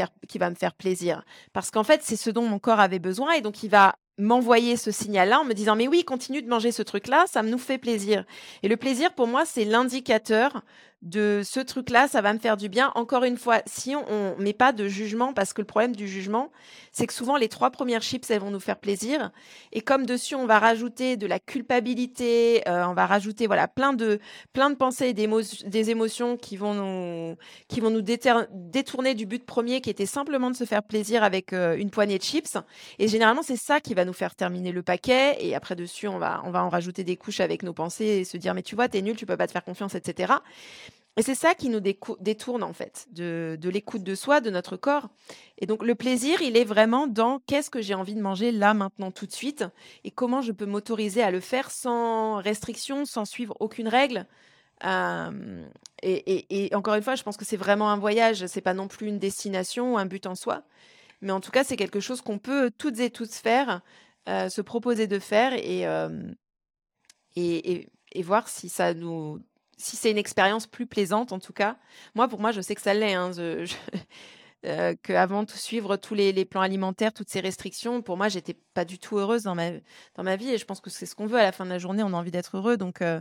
[0.51, 1.25] me faire plaisir.
[1.53, 3.33] Parce qu'en fait, c'est ce dont mon corps avait besoin.
[3.33, 6.73] Et donc, il va m'envoyer ce signal-là en me disant, mais oui, continue de manger
[6.73, 8.25] ce truc-là, ça nous fait plaisir.
[8.63, 10.63] Et le plaisir, pour moi, c'est l'indicateur
[11.03, 12.93] de ce truc-là, ça va me faire du bien.
[12.95, 16.07] Encore une fois, si on ne met pas de jugement, parce que le problème du
[16.07, 16.51] jugement,
[16.93, 19.31] c'est que souvent les trois premières chips, elles vont nous faire plaisir.
[19.73, 23.95] Et comme dessus, on va rajouter de la culpabilité, euh, on va rajouter voilà plein
[23.95, 24.21] de
[24.53, 27.37] plein de pensées et des émotions qui vont nous
[27.69, 31.55] qui vont nous détourner du but premier, qui était simplement de se faire plaisir avec
[31.55, 32.59] euh, une poignée de chips.
[32.99, 35.37] Et généralement, c'est ça qui va nous faire terminer le paquet.
[35.41, 38.25] Et après dessus, on va on va en rajouter des couches avec nos pensées et
[38.25, 40.35] se dire mais tu vois, t'es nul, tu peux pas te faire confiance, etc.
[41.21, 45.11] Et c'est ça qui nous détourne en fait de, l'écoute de soi, de notre corps.
[45.59, 48.73] Et donc le plaisir, il est vraiment dans qu'est-ce que j'ai envie de manger là,
[48.73, 49.67] maintenant, tout de suite,
[50.03, 54.27] et comment je peux m'autoriser à le faire sans restriction, sans suivre aucune règle.
[54.87, 55.69] Euh,
[56.03, 59.07] et, encore une fois, je pense que c'est vraiment un voyage, c'est pas non plus
[59.07, 60.63] une destination ou un but en soi.
[61.21, 63.83] Mais en tout cas, c'est quelque chose qu'on peut toutes et tous faire,
[64.27, 66.09] euh, se proposer de faire et, euh,
[68.25, 69.39] voir si ça nous,
[69.81, 71.77] si c'est une expérience plus plaisante en tout cas.
[72.15, 73.15] Moi, pour moi, je sais que ça l'est.
[73.15, 73.33] Hein,
[74.67, 78.85] euh, qu'avant de suivre tous les, plans alimentaires, toutes ces restrictions, pour moi, j'étais pas
[78.85, 79.71] du tout heureuse dans ma,
[80.15, 80.51] dans ma vie.
[80.51, 82.03] Et je pense que c'est ce qu'on veut à la fin de la journée.
[82.03, 82.77] On a envie d'être heureux.
[82.77, 83.21] Donc, euh,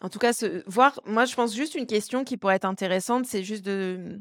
[0.00, 0.32] en tout cas,
[0.66, 4.20] voir, moi, je pense juste une question qui pourrait être intéressante, c'est juste de,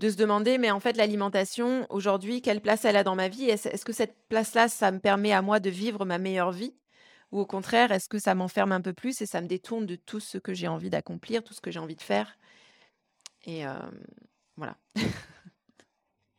[0.00, 3.46] se demander, mais en fait, l'alimentation, aujourd'hui, quelle place elle a dans ma vie?
[3.46, 6.72] Est-ce que cette place-là, ça me permet à moi de vivre ma meilleure vie?
[7.30, 9.96] Ou au contraire, est-ce que ça m'enferme un peu plus et ça me détourne de
[9.96, 12.38] tout ce que j'ai envie d'accomplir, tout ce que j'ai envie de faire?
[13.44, 13.74] Et euh,
[14.56, 14.76] voilà.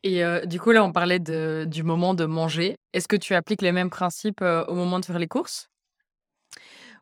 [0.02, 2.76] Et euh, du coup, là, on parlait de, du moment de manger.
[2.92, 5.68] Est-ce que tu appliques les mêmes principes euh, au moment de faire les courses?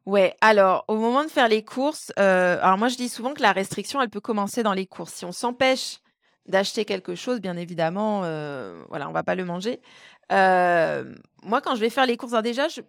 [0.04, 3.42] Ouais, alors au moment de faire les courses, euh, alors moi je dis souvent que
[3.42, 5.12] la restriction, elle peut commencer dans les courses.
[5.12, 5.98] Si on s'empêche
[6.46, 8.20] d'acheter quelque chose, bien évidemment,
[8.88, 9.80] voilà, on va pas le manger.
[10.30, 12.80] Moi, quand je vais faire les courses, alors déjà, je,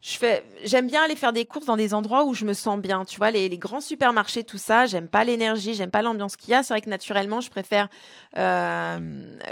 [0.00, 2.78] je fais, j'aime bien aller faire des courses dans des endroits où je me sens
[2.80, 3.04] bien.
[3.04, 6.50] Tu vois, les, les grands supermarchés, tout ça, j'aime pas l'énergie, j'aime pas l'ambiance qu'il
[6.50, 6.62] y a.
[6.62, 7.88] C'est vrai que naturellement, je préfère
[8.36, 8.98] euh,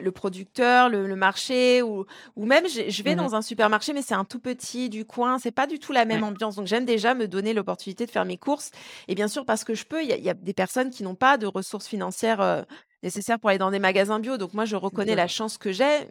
[0.00, 3.16] le producteur, le, le marché, ou, ou même je, vais Mhm.
[3.16, 5.38] dans un supermarché, mais c'est un tout petit du coin.
[5.38, 6.28] C'est pas du tout la même Ouais.
[6.28, 6.56] ambiance.
[6.56, 8.70] Donc j'aime déjà me donner l'opportunité de faire mes courses.
[9.08, 11.14] Et bien sûr, parce que je peux, il y, y a des personnes qui n'ont
[11.16, 12.40] pas de ressources financières.
[12.40, 12.62] euh,
[13.06, 14.36] nécessaires pour aller dans des magasins bio.
[14.36, 16.08] Donc moi, je reconnais la chance que j'ai.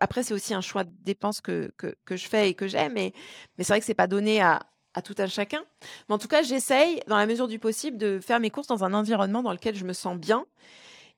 [0.00, 2.88] Après, c'est aussi un choix de dépenses que, que, que je fais et que j'ai,
[2.88, 3.12] mais,
[3.56, 4.60] mais c'est vrai que c'est pas donné à,
[4.94, 5.62] à tout un chacun.
[6.08, 8.82] Mais en tout cas, j'essaye, dans la mesure du possible, de faire mes courses dans
[8.82, 10.46] un environnement dans lequel je me sens bien.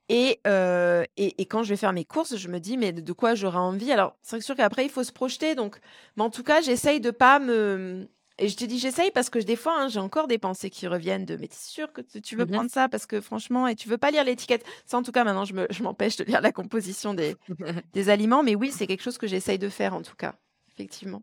[0.08, 3.00] Et, euh, et, et quand je vais faire mes courses, je me dis, mais de
[3.00, 3.92] de quoi j'aurai envie?
[3.92, 5.54] Alors, c'est sûr qu'après, il faut se projeter.
[5.54, 5.78] Donc,
[6.16, 8.08] mais en tout cas, j'essaye de pas me...
[8.42, 10.88] Et je te dis, j'essaye parce que des fois, hein, j'ai encore des pensées qui
[10.88, 12.50] reviennent de, mais t'es sûr que tu veux Mhm.
[12.52, 12.88] prendre ça?
[12.88, 14.64] Parce que franchement, et tu veux pas lire l'étiquette.
[14.86, 17.36] Ça, en tout cas, maintenant, je me- je m'empêche de lire la composition des,
[17.92, 18.42] des aliments.
[18.42, 20.34] Mais oui, c'est quelque chose que j'essaye de faire, en tout cas.
[20.72, 21.22] Effectivement.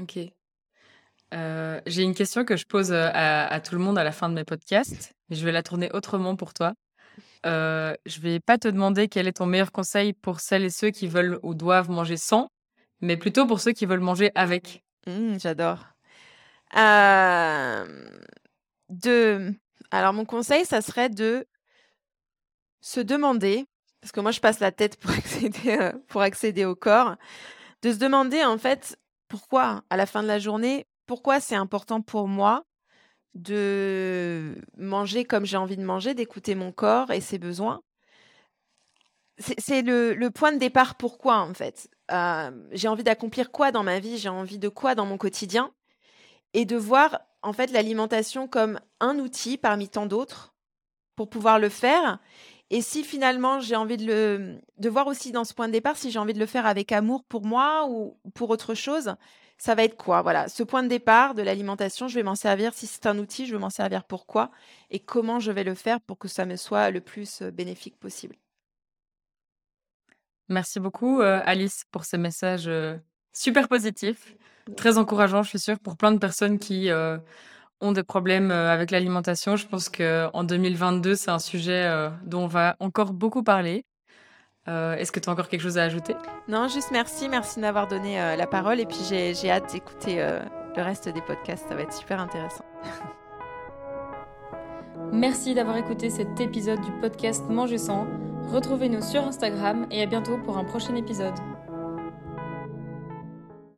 [0.00, 0.18] Ok.
[1.34, 4.12] Euh, j'ai une question que je pose euh, à, à tout le monde à la
[4.12, 6.72] fin de mes podcasts, mais je vais la tourner autrement pour toi.
[7.44, 10.90] Euh, je vais pas te demander quel est ton meilleur conseil pour celles et ceux
[10.90, 12.48] qui veulent ou doivent manger sans,
[13.02, 14.82] mais plutôt pour ceux qui veulent manger avec.
[15.06, 15.84] Mmh, j'adore.
[16.76, 18.08] Euh,
[18.88, 19.54] de...
[19.90, 21.46] Alors, mon conseil, ça serait de
[22.80, 23.66] se demander,
[24.00, 27.16] parce que moi, je passe la tête pour accéder, euh, pour accéder au corps,
[27.82, 28.98] de se demander, en fait,
[29.28, 32.64] pourquoi, à la fin de la journée, pourquoi c'est important pour moi
[33.34, 37.82] de manger comme j'ai envie de manger, d'écouter mon corps et ses besoins.
[39.38, 41.88] C'est le point de départ pourquoi, en fait.
[42.10, 45.72] Euh, j'ai envie d'accomplir quoi dans ma vie, j'ai envie de quoi dans mon quotidien,
[46.54, 50.54] et de voir, en fait, l'alimentation comme un outil parmi tant d'autres
[51.16, 52.18] pour pouvoir le faire.
[52.70, 55.96] Et si finalement j'ai envie de le de voir aussi dans ce point de départ,
[55.96, 59.14] si j'ai envie de le faire avec amour pour moi ou pour autre chose,
[59.56, 60.20] ça va être quoi?
[60.20, 62.74] Voilà, ce point de départ de l'alimentation, je vais m'en servir.
[62.74, 64.50] Si c'est un outil, je vais m'en servir pourquoi?
[64.90, 68.36] Et comment je vais le faire pour que ça me soit le plus bénéfique possible?
[70.48, 72.70] Merci beaucoup, Alice, pour ce message
[73.38, 74.34] super positif,
[74.76, 76.90] très encourageant, je suis sûre, pour plein de personnes qui
[77.80, 79.56] ont des problèmes avec l'alimentation.
[79.56, 83.84] Je pense qu'en 2022, c'est un sujet dont on va encore beaucoup parler.
[84.66, 86.14] Est-ce que tu as encore quelque chose à ajouter?
[86.48, 87.28] Non, juste merci.
[87.28, 88.80] Merci de m'avoir donné la parole.
[88.80, 90.16] Et puis, j'ai hâte d'écouter
[90.76, 91.68] le reste des podcasts.
[91.68, 92.64] Ça va être super intéressant.
[95.12, 98.06] Merci d'avoir écouté cet épisode du podcast Manger sans.
[98.52, 101.34] Retrouvez-nous sur Instagram et à bientôt pour un prochain épisode.